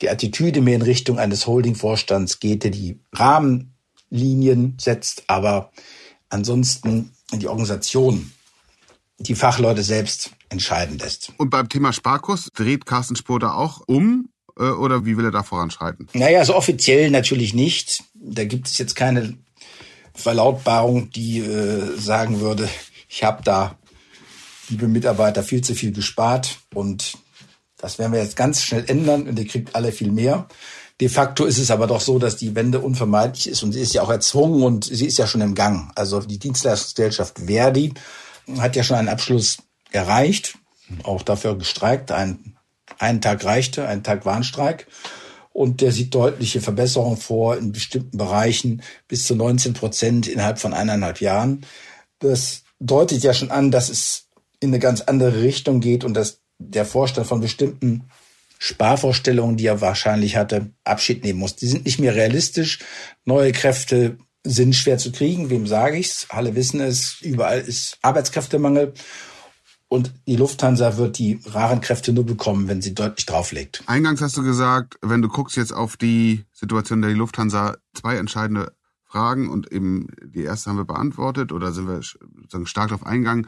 die 0.00 0.08
Attitüde 0.08 0.62
mehr 0.62 0.76
in 0.76 0.82
Richtung 0.82 1.18
eines 1.18 1.46
Holding-Vorstands 1.46 2.40
geht, 2.40 2.64
der 2.64 2.70
die 2.70 2.98
Rahmenlinien 3.12 4.78
setzt, 4.80 5.24
aber 5.26 5.70
ansonsten 6.30 7.12
die 7.32 7.48
Organisation 7.48 8.32
die 9.18 9.34
Fachleute 9.34 9.82
selbst 9.82 10.30
entscheiden 10.48 10.98
lässt. 10.98 11.32
Und 11.36 11.50
beim 11.50 11.68
Thema 11.68 11.92
Sparkurs 11.92 12.48
dreht 12.54 12.86
Carsten 12.86 13.16
Spohr 13.16 13.40
da 13.40 13.52
auch 13.52 13.82
um 13.86 14.30
äh, 14.58 14.62
oder 14.62 15.04
wie 15.04 15.18
will 15.18 15.26
er 15.26 15.30
da 15.30 15.42
voranschreiten? 15.42 16.08
Naja, 16.14 16.44
so 16.46 16.54
offiziell 16.54 17.10
natürlich 17.10 17.52
nicht. 17.52 18.04
Da 18.14 18.44
gibt 18.44 18.68
es 18.68 18.78
jetzt 18.78 18.96
keine 18.96 19.36
Verlautbarung, 20.16 21.10
die 21.10 21.38
äh, 21.38 21.96
sagen 21.98 22.40
würde, 22.40 22.68
ich 23.08 23.22
habe 23.22 23.42
da, 23.44 23.76
liebe 24.68 24.88
Mitarbeiter, 24.88 25.42
viel 25.42 25.62
zu 25.62 25.74
viel 25.74 25.92
gespart 25.92 26.58
und 26.74 27.18
das 27.78 27.98
werden 27.98 28.12
wir 28.12 28.22
jetzt 28.22 28.36
ganz 28.36 28.62
schnell 28.62 28.84
ändern 28.88 29.28
und 29.28 29.38
ihr 29.38 29.46
kriegt 29.46 29.76
alle 29.76 29.92
viel 29.92 30.10
mehr. 30.10 30.48
De 31.00 31.10
facto 31.10 31.44
ist 31.44 31.58
es 31.58 31.70
aber 31.70 31.86
doch 31.86 32.00
so, 32.00 32.18
dass 32.18 32.36
die 32.36 32.54
Wende 32.54 32.80
unvermeidlich 32.80 33.48
ist 33.48 33.62
und 33.62 33.72
sie 33.72 33.80
ist 33.80 33.92
ja 33.92 34.02
auch 34.02 34.10
erzwungen 34.10 34.62
und 34.62 34.84
sie 34.84 35.06
ist 35.06 35.18
ja 35.18 35.26
schon 35.26 35.42
im 35.42 35.54
Gang. 35.54 35.92
Also 35.94 36.20
die 36.20 36.38
Dienstleistungsgesellschaft 36.38 37.38
Verdi 37.46 37.92
hat 38.58 38.76
ja 38.76 38.82
schon 38.82 38.96
einen 38.96 39.10
Abschluss 39.10 39.58
erreicht, 39.90 40.56
auch 41.02 41.22
dafür 41.22 41.58
gestreikt. 41.58 42.12
Ein, 42.12 42.56
einen 42.98 43.20
Tag 43.20 43.44
reichte, 43.44 43.86
ein 43.86 44.02
Tag 44.02 44.24
Warnstreik 44.24 44.86
und 45.56 45.80
der 45.80 45.90
sieht 45.90 46.14
deutliche 46.14 46.60
Verbesserungen 46.60 47.16
vor 47.16 47.56
in 47.56 47.72
bestimmten 47.72 48.18
Bereichen 48.18 48.82
bis 49.08 49.24
zu 49.24 49.34
19 49.34 49.72
Prozent 49.72 50.28
innerhalb 50.28 50.58
von 50.58 50.74
eineinhalb 50.74 51.22
Jahren. 51.22 51.64
Das 52.18 52.64
deutet 52.78 53.22
ja 53.22 53.32
schon 53.32 53.50
an, 53.50 53.70
dass 53.70 53.88
es 53.88 54.26
in 54.60 54.68
eine 54.68 54.78
ganz 54.78 55.00
andere 55.00 55.40
Richtung 55.40 55.80
geht 55.80 56.04
und 56.04 56.12
dass 56.12 56.40
der 56.58 56.84
Vorstand 56.84 57.26
von 57.26 57.40
bestimmten 57.40 58.04
Sparvorstellungen, 58.58 59.56
die 59.56 59.64
er 59.64 59.80
wahrscheinlich 59.80 60.36
hatte, 60.36 60.72
Abschied 60.84 61.24
nehmen 61.24 61.38
muss. 61.38 61.56
Die 61.56 61.68
sind 61.68 61.86
nicht 61.86 61.98
mehr 61.98 62.14
realistisch. 62.14 62.80
Neue 63.24 63.52
Kräfte 63.52 64.18
sind 64.44 64.74
schwer 64.74 64.98
zu 64.98 65.10
kriegen. 65.10 65.48
Wem 65.48 65.66
sage 65.66 65.96
ich's? 65.96 66.26
Alle 66.28 66.54
wissen 66.54 66.80
es. 66.80 67.22
Überall 67.22 67.60
ist 67.60 67.96
Arbeitskräftemangel. 68.02 68.92
Und 69.88 70.12
die 70.26 70.36
Lufthansa 70.36 70.96
wird 70.96 71.18
die 71.18 71.40
raren 71.46 71.80
Kräfte 71.80 72.12
nur 72.12 72.26
bekommen, 72.26 72.66
wenn 72.66 72.82
sie 72.82 72.94
deutlich 72.94 73.24
drauflegt. 73.26 73.84
Eingangs 73.86 74.20
hast 74.20 74.36
du 74.36 74.42
gesagt, 74.42 74.98
wenn 75.00 75.22
du 75.22 75.28
guckst 75.28 75.56
jetzt 75.56 75.72
auf 75.72 75.96
die 75.96 76.44
Situation 76.52 77.02
der 77.02 77.12
Lufthansa, 77.12 77.76
zwei 77.94 78.16
entscheidende 78.16 78.72
Fragen 79.04 79.48
und 79.48 79.70
eben 79.70 80.08
die 80.24 80.42
erste 80.42 80.70
haben 80.70 80.76
wir 80.78 80.84
beantwortet 80.84 81.52
oder 81.52 81.72
sind 81.72 81.86
wir 81.86 82.02
sozusagen 82.02 82.66
stark 82.66 82.88
darauf 82.88 83.06
eingegangen. 83.06 83.46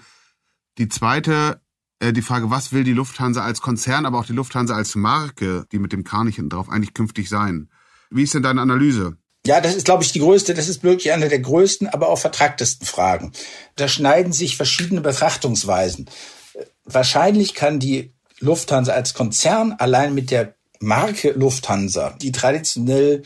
Die 0.78 0.88
zweite, 0.88 1.60
äh, 1.98 2.12
die 2.12 2.22
Frage, 2.22 2.50
was 2.50 2.72
will 2.72 2.84
die 2.84 2.92
Lufthansa 2.92 3.42
als 3.42 3.60
Konzern, 3.60 4.06
aber 4.06 4.20
auch 4.20 4.26
die 4.26 4.32
Lufthansa 4.32 4.74
als 4.74 4.94
Marke, 4.94 5.66
die 5.72 5.80
mit 5.80 5.92
dem 5.92 6.04
Kranich 6.04 6.36
hinten 6.36 6.50
drauf 6.50 6.70
eigentlich 6.70 6.94
künftig 6.94 7.28
sein? 7.28 7.68
Wie 8.10 8.22
ist 8.22 8.34
denn 8.34 8.44
deine 8.44 8.62
Analyse? 8.62 9.16
Ja, 9.48 9.62
das 9.62 9.74
ist, 9.74 9.86
glaube 9.86 10.04
ich, 10.04 10.12
die 10.12 10.18
größte, 10.18 10.52
das 10.52 10.68
ist 10.68 10.82
wirklich 10.82 11.10
eine 11.10 11.30
der 11.30 11.38
größten, 11.38 11.88
aber 11.88 12.10
auch 12.10 12.18
vertragtesten 12.18 12.86
Fragen. 12.86 13.32
Da 13.76 13.88
schneiden 13.88 14.34
sich 14.34 14.58
verschiedene 14.58 15.00
Betrachtungsweisen. 15.00 16.10
Wahrscheinlich 16.84 17.54
kann 17.54 17.78
die 17.78 18.12
Lufthansa 18.40 18.92
als 18.92 19.14
Konzern 19.14 19.72
allein 19.78 20.12
mit 20.12 20.30
der 20.30 20.54
Marke 20.80 21.30
Lufthansa, 21.30 22.14
die 22.20 22.30
traditionell 22.30 23.22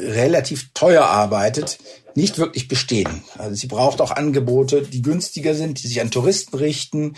relativ 0.00 0.70
teuer 0.74 1.04
arbeitet, 1.04 1.78
nicht 2.16 2.38
wirklich 2.38 2.66
bestehen. 2.66 3.22
Also 3.38 3.54
sie 3.54 3.68
braucht 3.68 4.00
auch 4.00 4.10
Angebote, 4.10 4.82
die 4.82 5.00
günstiger 5.00 5.54
sind, 5.54 5.80
die 5.80 5.86
sich 5.86 6.00
an 6.00 6.10
Touristen 6.10 6.56
richten, 6.56 7.14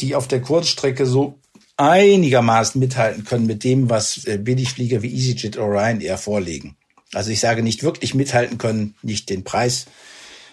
die 0.00 0.16
auf 0.16 0.26
der 0.26 0.42
Kurzstrecke 0.42 1.06
so 1.06 1.38
einigermaßen 1.76 2.80
mithalten 2.80 3.24
können 3.24 3.46
mit 3.46 3.62
dem, 3.62 3.88
was 3.88 4.24
äh, 4.24 4.38
Billigflieger 4.38 5.02
wie 5.02 5.14
EasyJet 5.14 5.58
oder 5.58 5.68
Ryanair 5.68 6.18
vorlegen. 6.18 6.76
Also 7.14 7.30
ich 7.30 7.40
sage 7.40 7.62
nicht 7.62 7.82
wirklich 7.82 8.14
mithalten 8.14 8.58
können, 8.58 8.94
nicht 9.02 9.28
den 9.30 9.44
Preis 9.44 9.86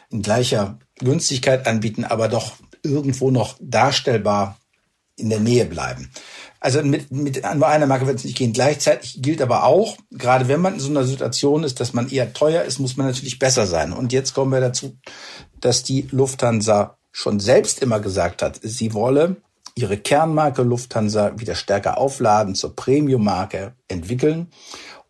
in 0.09 0.21
gleicher 0.21 0.79
Günstigkeit 0.97 1.67
anbieten, 1.67 2.03
aber 2.03 2.27
doch 2.27 2.53
irgendwo 2.83 3.31
noch 3.31 3.57
darstellbar 3.61 4.57
in 5.15 5.29
der 5.29 5.39
Nähe 5.39 5.65
bleiben. 5.65 6.09
Also 6.61 6.81
mit, 6.81 7.11
mit 7.11 7.43
nur 7.55 7.67
einer 7.67 7.87
Marke 7.87 8.07
wird 8.07 8.17
es 8.17 8.25
nicht 8.25 8.37
gehen. 8.37 8.53
Gleichzeitig 8.53 9.21
gilt 9.21 9.41
aber 9.41 9.63
auch, 9.63 9.97
gerade 10.11 10.47
wenn 10.47 10.61
man 10.61 10.73
in 10.73 10.79
so 10.79 10.89
einer 10.89 11.03
Situation 11.03 11.63
ist, 11.63 11.79
dass 11.79 11.93
man 11.93 12.09
eher 12.09 12.33
teuer 12.33 12.63
ist, 12.63 12.79
muss 12.79 12.97
man 12.97 13.07
natürlich 13.07 13.39
besser 13.39 13.65
sein. 13.65 13.93
Und 13.93 14.11
jetzt 14.11 14.33
kommen 14.33 14.51
wir 14.51 14.59
dazu, 14.59 14.97
dass 15.59 15.83
die 15.83 16.07
Lufthansa 16.11 16.97
schon 17.11 17.39
selbst 17.39 17.81
immer 17.81 17.99
gesagt 17.99 18.41
hat, 18.41 18.59
sie 18.61 18.93
wolle 18.93 19.37
ihre 19.75 19.97
Kernmarke 19.97 20.63
Lufthansa 20.63 21.39
wieder 21.39 21.55
stärker 21.55 21.97
aufladen, 21.97 22.55
zur 22.55 22.75
Premium-Marke 22.75 23.73
entwickeln. 23.87 24.47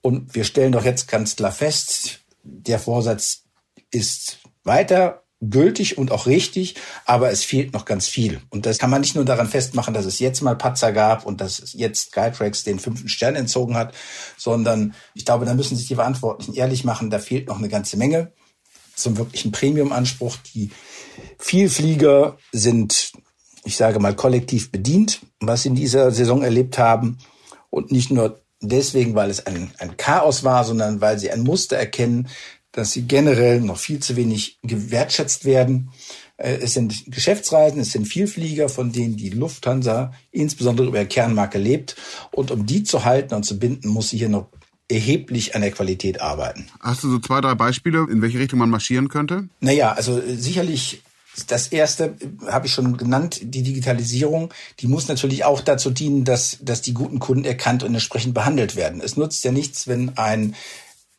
Und 0.01 0.35
wir 0.35 0.43
stellen 0.43 0.71
doch 0.71 0.85
jetzt 0.85 1.07
ganz 1.07 1.35
klar 1.35 1.51
fest, 1.51 2.21
der 2.43 2.79
Vorsatz 2.79 3.43
ist 3.91 4.39
weiter 4.63 5.23
gültig 5.41 5.97
und 5.97 6.11
auch 6.11 6.25
richtig, 6.25 6.75
aber 7.05 7.31
es 7.31 7.45
fehlt 7.45 7.71
noch 7.73 7.85
ganz 7.85 8.07
viel. 8.09 8.41
Und 8.49 8.65
das 8.65 8.77
kann 8.77 8.89
man 8.89 8.99
nicht 8.99 9.15
nur 9.15 9.23
daran 9.23 9.47
festmachen, 9.47 9.93
dass 9.93 10.05
es 10.05 10.19
jetzt 10.19 10.41
mal 10.41 10.57
Patzer 10.57 10.91
gab 10.91 11.25
und 11.25 11.39
dass 11.39 11.59
es 11.59 11.71
jetzt 11.73 12.11
Skytrax 12.11 12.65
den 12.65 12.77
fünften 12.77 13.07
Stern 13.07 13.35
entzogen 13.35 13.75
hat, 13.75 13.93
sondern 14.37 14.93
ich 15.13 15.23
glaube, 15.23 15.45
da 15.45 15.53
müssen 15.53 15.77
sich 15.77 15.87
die 15.87 15.95
Verantwortlichen 15.95 16.55
ehrlich 16.55 16.83
machen, 16.83 17.09
da 17.09 17.19
fehlt 17.19 17.47
noch 17.47 17.57
eine 17.57 17.69
ganze 17.69 17.95
Menge 17.95 18.33
zum 18.95 19.17
wirklichen 19.17 19.53
Premium-Anspruch. 19.53 20.35
Die 20.53 20.71
Vielflieger 21.37 22.37
sind 22.51 23.13
ich 23.63 23.75
sage 23.77 23.99
mal, 23.99 24.15
kollektiv 24.15 24.71
bedient, 24.71 25.21
was 25.39 25.63
sie 25.63 25.69
in 25.69 25.75
dieser 25.75 26.11
Saison 26.11 26.41
erlebt 26.41 26.77
haben. 26.77 27.17
Und 27.69 27.91
nicht 27.91 28.09
nur 28.09 28.38
deswegen, 28.61 29.15
weil 29.15 29.29
es 29.29 29.45
ein, 29.45 29.71
ein 29.77 29.97
Chaos 29.97 30.43
war, 30.43 30.63
sondern 30.63 31.01
weil 31.01 31.19
sie 31.19 31.31
ein 31.31 31.41
Muster 31.41 31.77
erkennen, 31.77 32.27
dass 32.71 32.91
sie 32.91 33.03
generell 33.03 33.61
noch 33.61 33.77
viel 33.77 33.99
zu 33.99 34.15
wenig 34.15 34.59
gewertschätzt 34.63 35.45
werden. 35.45 35.91
Äh, 36.37 36.57
es 36.61 36.73
sind 36.73 37.05
Geschäftsreisen, 37.07 37.79
es 37.81 37.91
sind 37.91 38.07
Vielflieger, 38.07 38.69
von 38.69 38.91
denen 38.91 39.17
die 39.17 39.29
Lufthansa 39.29 40.13
insbesondere 40.31 40.87
über 40.87 41.05
Kernmarke 41.05 41.57
lebt. 41.57 41.95
Und 42.31 42.51
um 42.51 42.65
die 42.65 42.83
zu 42.83 43.05
halten 43.05 43.33
und 43.33 43.43
zu 43.43 43.57
binden, 43.57 43.89
muss 43.89 44.09
sie 44.09 44.17
hier 44.17 44.29
noch 44.29 44.49
erheblich 44.87 45.55
an 45.55 45.61
der 45.61 45.71
Qualität 45.71 46.19
arbeiten. 46.19 46.67
Hast 46.79 47.03
du 47.03 47.09
so 47.09 47.19
zwei, 47.19 47.41
drei 47.41 47.53
Beispiele, 47.55 48.07
in 48.09 48.21
welche 48.21 48.39
Richtung 48.39 48.59
man 48.59 48.69
marschieren 48.69 49.07
könnte? 49.07 49.47
Naja, 49.59 49.93
also 49.93 50.19
äh, 50.19 50.35
sicherlich 50.35 51.03
das 51.47 51.67
erste 51.67 52.05
äh, 52.05 52.51
habe 52.51 52.67
ich 52.67 52.73
schon 52.73 52.97
genannt, 52.97 53.39
die 53.41 53.63
Digitalisierung, 53.63 54.53
die 54.79 54.87
muss 54.87 55.07
natürlich 55.07 55.45
auch 55.45 55.61
dazu 55.61 55.89
dienen, 55.91 56.25
dass, 56.25 56.57
dass 56.61 56.81
die 56.81 56.93
guten 56.93 57.19
Kunden 57.19 57.45
erkannt 57.45 57.83
und 57.83 57.93
entsprechend 57.93 58.33
behandelt 58.33 58.75
werden. 58.75 59.01
Es 59.01 59.17
nutzt 59.17 59.43
ja 59.43 59.51
nichts, 59.51 59.87
wenn 59.87 60.17
ein 60.17 60.55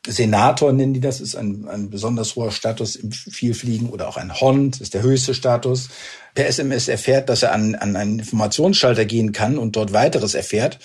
Senator 0.07 0.73
nennen 0.73 0.95
die 0.95 0.99
das, 0.99 1.21
ist 1.21 1.35
ein, 1.35 1.67
ein 1.67 1.91
besonders 1.91 2.35
hoher 2.35 2.51
Status 2.51 2.95
im 2.95 3.11
Vielfliegen 3.11 3.89
oder 3.89 4.07
auch 4.07 4.17
ein 4.17 4.41
Hond, 4.41 4.81
ist 4.81 4.95
der 4.95 5.03
höchste 5.03 5.35
Status. 5.35 5.89
Per 6.33 6.47
SMS 6.47 6.87
erfährt, 6.87 7.29
dass 7.29 7.43
er 7.43 7.51
an, 7.53 7.75
an 7.75 7.95
einen 7.95 8.19
Informationsschalter 8.19 9.05
gehen 9.05 9.31
kann 9.31 9.59
und 9.59 9.75
dort 9.75 9.93
weiteres 9.93 10.33
erfährt 10.33 10.79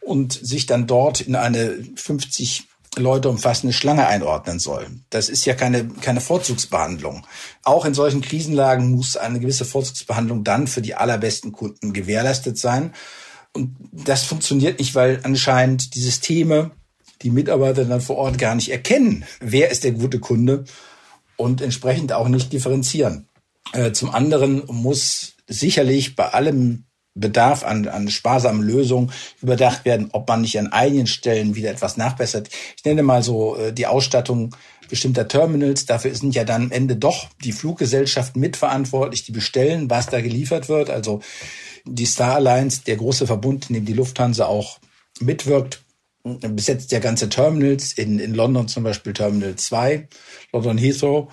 und 0.00 0.32
sich 0.32 0.64
dann 0.64 0.86
dort 0.86 1.20
in 1.20 1.34
eine 1.34 1.74
50 1.96 2.64
Leute 2.98 3.28
umfassende 3.28 3.72
Schlange 3.72 4.06
einordnen 4.06 4.58
soll. 4.58 4.86
Das 5.10 5.28
ist 5.28 5.44
ja 5.44 5.54
keine, 5.54 5.86
keine 5.88 6.20
Vorzugsbehandlung. 6.20 7.26
Auch 7.62 7.84
in 7.84 7.94
solchen 7.94 8.22
Krisenlagen 8.22 8.90
muss 8.92 9.16
eine 9.16 9.40
gewisse 9.40 9.64
Vorzugsbehandlung 9.64 10.44
dann 10.44 10.66
für 10.66 10.82
die 10.82 10.94
allerbesten 10.94 11.52
Kunden 11.52 11.92
gewährleistet 11.92 12.58
sein. 12.58 12.94
Und 13.52 13.76
das 13.92 14.24
funktioniert 14.24 14.78
nicht, 14.78 14.94
weil 14.94 15.20
anscheinend 15.22 15.94
die 15.94 16.00
Systeme, 16.00 16.72
die 17.22 17.30
Mitarbeiter 17.30 17.84
dann 17.84 18.00
vor 18.00 18.16
Ort 18.16 18.38
gar 18.38 18.54
nicht 18.54 18.70
erkennen, 18.70 19.24
wer 19.40 19.70
ist 19.70 19.84
der 19.84 19.92
gute 19.92 20.18
Kunde 20.18 20.64
und 21.36 21.60
entsprechend 21.60 22.12
auch 22.12 22.28
nicht 22.28 22.52
differenzieren. 22.52 23.28
Äh, 23.72 23.92
zum 23.92 24.10
anderen 24.10 24.62
muss 24.66 25.34
sicherlich 25.46 26.16
bei 26.16 26.28
allem 26.28 26.84
Bedarf 27.16 27.64
an, 27.64 27.88
an 27.88 28.08
sparsamen 28.08 28.62
Lösungen 28.62 29.10
überdacht 29.42 29.84
werden, 29.84 30.10
ob 30.12 30.28
man 30.28 30.42
nicht 30.42 30.58
an 30.58 30.68
einigen 30.68 31.06
Stellen 31.06 31.54
wieder 31.54 31.70
etwas 31.70 31.96
nachbessert. 31.96 32.48
Ich 32.76 32.84
nenne 32.84 33.02
mal 33.02 33.22
so 33.22 33.56
äh, 33.56 33.72
die 33.72 33.86
Ausstattung 33.86 34.54
bestimmter 34.88 35.26
Terminals. 35.26 35.86
Dafür 35.86 36.14
sind 36.14 36.34
ja 36.34 36.44
dann 36.44 36.64
am 36.64 36.70
Ende 36.70 36.96
doch 36.96 37.28
die 37.42 37.52
Fluggesellschaften 37.52 38.40
mitverantwortlich, 38.40 39.24
die 39.24 39.32
bestellen, 39.32 39.90
was 39.90 40.06
da 40.06 40.20
geliefert 40.20 40.68
wird. 40.68 40.90
Also 40.90 41.20
die 41.84 42.06
Star 42.06 42.36
Alliance, 42.36 42.82
der 42.86 42.96
große 42.96 43.26
Verbund, 43.26 43.70
in 43.70 43.74
dem 43.74 43.84
die 43.84 43.92
Lufthansa 43.94 44.46
auch 44.46 44.78
mitwirkt, 45.20 45.82
besetzt 46.24 46.92
ja 46.92 46.98
ganze 46.98 47.28
Terminals, 47.28 47.92
in, 47.92 48.18
in 48.18 48.34
London 48.34 48.68
zum 48.68 48.82
Beispiel 48.82 49.12
Terminal 49.12 49.56
2, 49.56 50.08
London 50.52 50.78
Heathrow. 50.78 51.28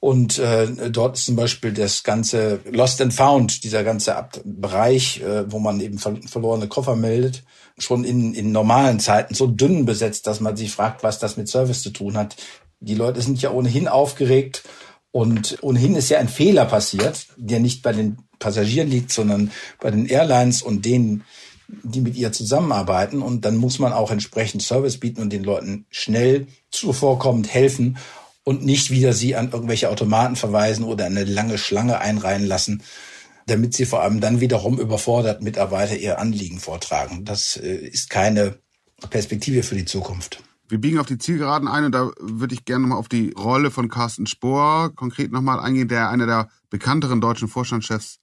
Und 0.00 0.38
äh, 0.38 0.90
dort 0.90 1.18
ist 1.18 1.26
zum 1.26 1.34
Beispiel 1.34 1.72
das 1.72 2.04
ganze 2.04 2.60
Lost 2.70 3.00
and 3.00 3.12
Found, 3.12 3.64
dieser 3.64 3.82
ganze 3.82 4.14
Ab 4.14 4.40
Bereich, 4.44 5.20
äh, 5.20 5.50
wo 5.50 5.58
man 5.58 5.80
eben 5.80 5.98
ver 5.98 6.16
verlorene 6.24 6.68
Koffer 6.68 6.94
meldet, 6.94 7.42
schon 7.78 8.04
in, 8.04 8.32
in 8.34 8.52
normalen 8.52 9.00
Zeiten 9.00 9.34
so 9.34 9.48
dünn 9.48 9.86
besetzt, 9.86 10.26
dass 10.28 10.40
man 10.40 10.56
sich 10.56 10.70
fragt, 10.70 11.02
was 11.02 11.18
das 11.18 11.36
mit 11.36 11.48
Service 11.48 11.82
zu 11.82 11.90
tun 11.90 12.16
hat. 12.16 12.36
Die 12.80 12.94
Leute 12.94 13.22
sind 13.22 13.42
ja 13.42 13.50
ohnehin 13.50 13.88
aufgeregt 13.88 14.62
und 15.10 15.58
ohnehin 15.62 15.96
ist 15.96 16.10
ja 16.10 16.18
ein 16.18 16.28
Fehler 16.28 16.64
passiert, 16.64 17.26
der 17.36 17.58
nicht 17.58 17.82
bei 17.82 17.92
den 17.92 18.18
Passagieren 18.38 18.88
liegt, 18.88 19.10
sondern 19.10 19.50
bei 19.80 19.90
den 19.90 20.06
Airlines 20.06 20.62
und 20.62 20.84
denen, 20.84 21.24
die 21.66 22.02
mit 22.02 22.14
ihr 22.14 22.30
zusammenarbeiten. 22.30 23.20
Und 23.20 23.44
dann 23.44 23.56
muss 23.56 23.80
man 23.80 23.92
auch 23.92 24.12
entsprechend 24.12 24.62
Service 24.62 24.98
bieten 24.98 25.20
und 25.20 25.32
den 25.32 25.42
Leuten 25.42 25.86
schnell 25.90 26.46
zuvorkommend 26.70 27.52
helfen 27.52 27.98
und 28.48 28.64
nicht 28.64 28.90
wieder 28.90 29.12
sie 29.12 29.36
an 29.36 29.52
irgendwelche 29.52 29.90
Automaten 29.90 30.34
verweisen 30.34 30.82
oder 30.82 31.04
eine 31.04 31.24
lange 31.24 31.58
Schlange 31.58 32.00
einreihen 32.00 32.46
lassen, 32.46 32.82
damit 33.46 33.74
sie 33.74 33.84
vor 33.84 34.00
allem 34.00 34.22
dann 34.22 34.40
wiederum 34.40 34.80
überfordert 34.80 35.42
Mitarbeiter 35.42 35.98
ihr 35.98 36.18
Anliegen 36.18 36.58
vortragen. 36.58 37.26
Das 37.26 37.58
äh, 37.58 37.74
ist 37.74 38.08
keine 38.08 38.56
Perspektive 39.10 39.62
für 39.62 39.74
die 39.74 39.84
Zukunft. 39.84 40.42
Wir 40.66 40.80
biegen 40.80 40.98
auf 40.98 41.04
die 41.04 41.18
Zielgeraden 41.18 41.68
ein 41.68 41.84
und 41.84 41.92
da 41.92 42.10
würde 42.18 42.54
ich 42.54 42.64
gerne 42.64 42.84
nochmal 42.84 42.98
auf 42.98 43.10
die 43.10 43.34
Rolle 43.38 43.70
von 43.70 43.90
Carsten 43.90 44.26
Spohr 44.26 44.94
konkret 44.94 45.30
nochmal 45.30 45.60
eingehen, 45.60 45.88
der 45.88 46.08
einer 46.08 46.24
der 46.24 46.48
bekannteren 46.70 47.20
deutschen 47.20 47.48
Vorstandschefs 47.48 48.18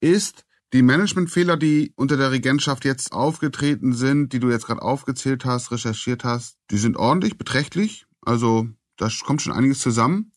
ist. 0.00 0.46
Die 0.72 0.80
Managementfehler, 0.80 1.58
die 1.58 1.92
unter 1.94 2.16
der 2.16 2.30
Regentschaft 2.30 2.86
jetzt 2.86 3.12
aufgetreten 3.12 3.92
sind, 3.92 4.32
die 4.32 4.40
du 4.40 4.48
jetzt 4.50 4.66
gerade 4.66 4.80
aufgezählt 4.80 5.44
hast, 5.44 5.72
recherchiert 5.72 6.24
hast, 6.24 6.56
die 6.70 6.78
sind 6.78 6.96
ordentlich, 6.96 7.36
beträchtlich. 7.36 8.06
Also 8.22 8.68
da 8.98 9.08
kommt 9.24 9.42
schon 9.42 9.52
einiges 9.52 9.80
zusammen. 9.80 10.32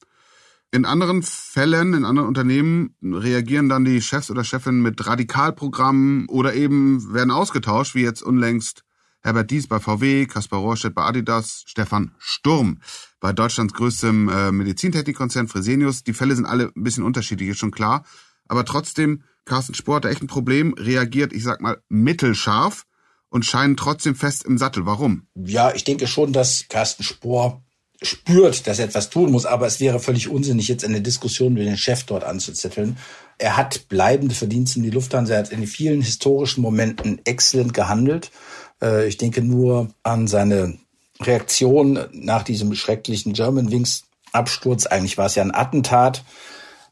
In 0.74 0.86
anderen 0.86 1.22
Fällen, 1.22 1.94
in 1.94 2.06
anderen 2.06 2.30
Unternehmen 2.30 2.96
reagieren 3.02 3.68
dann 3.68 3.84
die 3.84 4.02
Chefs 4.02 4.32
oder 4.32 4.46
Chefinnen 4.46 4.82
mit 4.82 5.06
Radikalprogrammen 5.06 6.30
oder 6.30 6.54
eben 6.54 7.14
werden 7.14 7.32
ausgetauscht, 7.32 7.94
wie 7.94 8.04
jetzt 8.04 8.22
unlängst 8.24 8.84
Herbert 9.22 9.52
Dies 9.52 9.68
bei 9.68 9.80
VW, 9.80 10.26
Kaspar 10.26 10.60
Rohrstedt 10.60 10.96
bei 10.96 11.04
Adidas, 11.04 11.64
Stefan 11.68 12.16
Sturm 12.18 12.80
bei 13.20 13.34
Deutschlands 13.34 13.74
größtem 13.74 14.30
äh, 14.30 14.52
Medizintechnikkonzern 14.52 15.48
Fresenius. 15.48 16.04
Die 16.04 16.14
Fälle 16.14 16.36
sind 16.36 16.46
alle 16.46 16.72
ein 16.76 16.84
bisschen 16.84 17.04
unterschiedlich, 17.04 17.50
ist 17.50 17.60
schon 17.60 17.72
klar. 17.72 18.06
Aber 18.48 18.66
trotzdem, 18.66 19.24
Carsten 19.46 19.76
Spohr 19.76 19.98
hat 19.98 20.06
echt 20.06 20.24
ein 20.24 20.28
Problem, 20.28 20.74
reagiert, 20.74 21.34
ich 21.34 21.44
sag 21.44 21.62
mal, 21.62 21.82
mittelscharf 21.90 22.86
und 23.30 23.46
scheint 23.46 23.80
trotzdem 23.80 24.16
fest 24.16 24.44
im 24.44 24.58
Sattel. 24.58 24.86
Warum? 24.86 25.28
Ja, 25.36 25.74
ich 25.74 25.84
denke 25.84 26.08
schon, 26.08 26.34
dass 26.34 26.66
Carsten 26.68 27.04
Spohr 27.04 27.64
spürt, 28.02 28.66
dass 28.68 28.80
er 28.80 28.86
etwas 28.86 29.10
tun 29.10 29.32
muss, 29.32 29.46
aber 29.46 29.68
es 29.68 29.80
wäre 29.80 30.00
völlig 30.00 30.28
unsinnig, 30.30 30.68
jetzt 30.68 30.84
eine 30.84 31.02
Diskussion 31.02 31.54
mit 31.54 31.68
dem 31.68 31.78
Chef 31.78 32.04
dort 32.04 32.24
anzuzetteln. 32.24 32.98
Er 33.38 33.58
hat 33.58 33.88
bleibende 33.90 34.36
Verdienste 34.36 34.80
in 34.80 34.84
die 34.84 34.90
Lufthansa, 34.90 35.34
er 35.34 35.40
hat 35.40 35.52
in 35.52 35.68
vielen 35.68 36.02
historischen 36.02 36.62
Momenten 36.62 37.22
exzellent 37.26 37.74
gehandelt. 37.74 38.32
Äh, 38.82 39.08
ich 39.08 39.18
denke 39.18 39.42
nur 39.42 39.90
an 40.04 40.28
seine 40.28 40.78
Reaktion 41.22 42.00
nach 42.12 42.44
diesem 42.44 42.74
schrecklichen 42.74 43.34
Germanwings 43.34 44.06
Absturz. 44.32 44.86
Eigentlich 44.86 45.18
war 45.18 45.28
es 45.28 45.36
ja 45.36 45.44
ein 45.44 45.54
Attentat. 45.54 46.24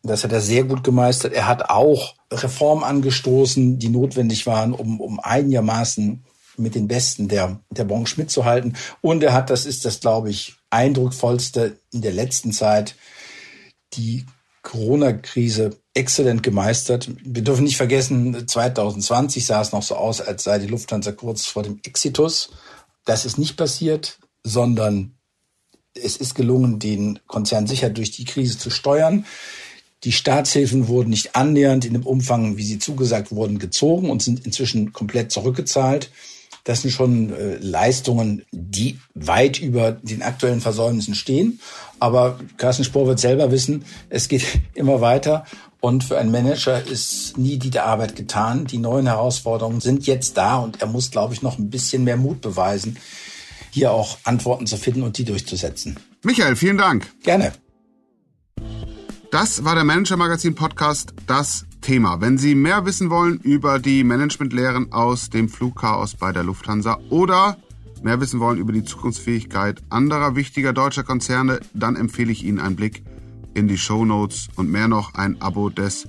Das 0.04 0.24
hat 0.24 0.32
er 0.32 0.42
sehr 0.42 0.64
gut 0.64 0.84
gemeistert. 0.84 1.34
Er 1.34 1.48
hat 1.48 1.70
auch 1.70 2.16
Reformen 2.32 2.84
angestoßen, 2.84 3.80
die 3.80 3.90
notwendig 3.90 4.46
waren, 4.46 4.74
um, 4.74 5.02
um 5.02 5.20
einigermaßen 5.20 6.24
mit 6.58 6.76
den 6.76 6.88
Besten 6.88 7.28
der, 7.28 7.60
der 7.70 7.86
Branche 7.86 8.16
mitzuhalten. 8.20 8.76
Und 9.02 9.24
er 9.24 9.34
hat, 9.34 9.50
das 9.50 9.66
ist 9.66 9.86
das, 9.86 10.00
glaube 10.00 10.30
ich, 10.30 10.59
eindrucksvollste 10.70 11.80
in 11.92 12.02
der 12.02 12.14
letzten 12.14 12.52
Zeit, 12.52 12.96
die 13.94 14.26
Corona-Krise 14.62 15.78
exzellent 15.94 16.44
gemeistert. 16.44 17.10
Wir 17.24 17.44
dürfen 17.44 17.64
nicht 17.64 17.78
vergessen, 17.78 18.48
2020 18.48 19.46
sah 19.46 19.62
es 19.62 19.72
noch 19.72 19.84
so 19.84 19.96
aus, 19.96 20.22
als 20.22 20.44
sei 20.44 20.60
die 20.60 20.68
Lufthansa 20.68 21.12
kurz 21.12 21.46
vor 21.46 21.64
dem 21.64 21.80
Exitus. 21.84 22.52
Das 23.06 23.26
ist 23.26 23.38
nicht 23.38 23.58
passiert, 23.58 24.20
sondern 24.44 25.16
es 25.94 26.18
ist 26.18 26.36
gelungen, 26.36 26.80
den 26.80 27.20
Konzern 27.28 27.68
sicher 27.68 27.90
durch 27.90 28.12
die 28.12 28.26
Krise 28.26 28.58
zu 28.58 28.70
steuern. 28.70 29.26
Die 30.04 30.12
Staatshilfen 30.12 30.88
wurden 30.88 31.10
nicht 31.10 31.36
annähernd 31.36 31.84
in 31.84 31.94
dem 31.94 32.06
Umfang, 32.06 32.58
wie 32.58 32.64
sie 32.64 32.80
zugesagt 32.80 33.32
wurden, 33.32 33.60
gezogen 33.60 34.10
und 34.10 34.22
sind 34.22 34.46
inzwischen 34.46 34.94
komplett 34.94 35.32
zurückgezahlt. 35.32 36.12
Das 36.70 36.84
sind 36.84 36.92
schon 36.92 37.34
äh, 37.34 37.56
Leistungen, 37.56 38.46
die 38.52 39.00
weit 39.16 39.60
über 39.60 39.92
den 39.92 40.22
aktuellen 40.22 40.62
Versäumnissen 40.62 41.16
stehen. 41.16 41.60
Aber 42.00 42.40
Carsten 42.58 42.84
Spohr 42.84 43.08
wird 43.08 43.20
selber 43.20 43.52
wissen, 43.52 43.86
es 44.10 44.28
geht 44.28 44.44
immer 44.76 45.02
weiter. 45.02 45.46
Und 45.80 46.04
für 46.04 46.20
einen 46.20 46.30
Manager 46.30 46.86
ist 46.86 47.40
nie 47.40 47.58
die 47.58 47.80
Arbeit 47.80 48.16
getan. 48.16 48.68
Die 48.68 48.78
neuen 48.78 49.08
Herausforderungen 49.08 49.82
sind 49.82 50.06
jetzt 50.06 50.38
da 50.38 50.58
und 50.58 50.80
er 50.80 50.86
muss, 50.86 51.10
glaube 51.10 51.34
ich, 51.34 51.42
noch 51.42 51.58
ein 51.58 51.72
bisschen 51.72 52.04
mehr 52.04 52.18
Mut 52.18 52.40
beweisen, 52.42 52.98
hier 53.72 53.92
auch 53.92 54.20
Antworten 54.24 54.68
zu 54.68 54.78
finden 54.78 55.02
und 55.02 55.18
die 55.18 55.26
durchzusetzen. 55.26 55.98
Michael, 56.22 56.56
vielen 56.56 56.78
Dank. 56.78 57.12
Gerne. 57.24 57.52
Das 59.32 59.64
war 59.64 59.74
der 59.74 59.86
Manager 59.86 60.18
Magazin 60.18 60.54
Podcast, 60.54 61.14
das 61.26 61.66
Thema. 61.82 62.22
Wenn 62.22 62.38
Sie 62.38 62.56
mehr 62.56 62.86
wissen 62.86 63.10
wollen 63.10 63.40
über 63.40 63.80
die 63.80 64.04
Managementlehren 64.04 64.92
aus 64.92 65.30
dem 65.30 65.50
Flugchaos 65.50 66.16
bei 66.16 66.32
der 66.32 66.44
Lufthansa 66.44 67.00
oder 67.10 67.58
mehr 68.04 68.20
wissen 68.22 68.40
wollen 68.40 68.58
über 68.58 68.74
die 68.74 68.84
Zukunftsfähigkeit 68.84 69.82
anderer 69.90 70.36
wichtiger 70.36 70.74
deutscher 70.74 71.04
Konzerne, 71.04 71.60
dann 71.74 71.96
empfehle 71.96 72.32
ich 72.32 72.44
Ihnen 72.44 72.60
einen 72.60 72.76
Blick 72.76 73.04
in 73.54 73.68
die 73.68 73.78
Show 73.78 74.06
Notes 74.06 74.48
und 74.56 74.70
mehr 74.70 74.88
noch 74.88 75.16
ein 75.16 75.42
Abo 75.42 75.70
des 75.70 76.08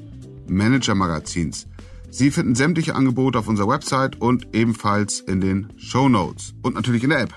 Manager 0.48 0.94
Magazins. 0.94 1.66
Sie 2.11 2.30
finden 2.30 2.54
sämtliche 2.54 2.94
Angebote 2.94 3.38
auf 3.38 3.48
unserer 3.48 3.68
Website 3.68 4.20
und 4.20 4.48
ebenfalls 4.52 5.20
in 5.20 5.40
den 5.40 5.72
Show 5.76 6.09
Notes 6.09 6.54
und 6.62 6.74
natürlich 6.74 7.04
in 7.04 7.11
der 7.11 7.20
App. 7.20 7.35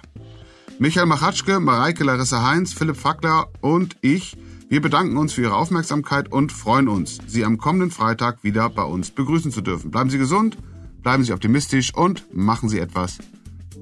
Michael 0.79 1.05
Machatschke, 1.05 1.59
Mareike 1.59 2.03
Larissa 2.03 2.43
Heinz, 2.43 2.73
Philipp 2.73 2.97
Fackler 2.97 3.47
und 3.61 3.95
ich 4.01 4.35
Wir 4.73 4.81
bedanken 4.81 5.17
uns 5.17 5.33
für 5.33 5.43
Ihre 5.43 5.55
Aufmerksamkeit 5.55 6.31
und 6.31 6.51
freuen 6.51 6.87
uns, 6.87 7.19
Sie 7.27 7.45
am 7.45 7.59
kommenden 7.59 7.91
Freitag 7.91 8.43
wieder 8.43 8.71
bei 8.71 8.81
uns 8.81 9.11
begrüßen 9.11 9.51
zu 9.51 9.61
dürfen. 9.61 9.91
Bleiben 9.91 10.09
Sie 10.09 10.17
gesund, 10.17 10.57
bleiben 11.03 11.23
Sie 11.23 11.31
optimistisch 11.31 11.93
und 11.93 12.25
machen 12.33 12.69
Sie 12.69 12.79
etwas 12.79 13.19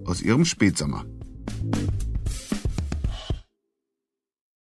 aus 0.04 0.22
Ihrem 0.22 0.44
Spätsommer. 0.44 1.06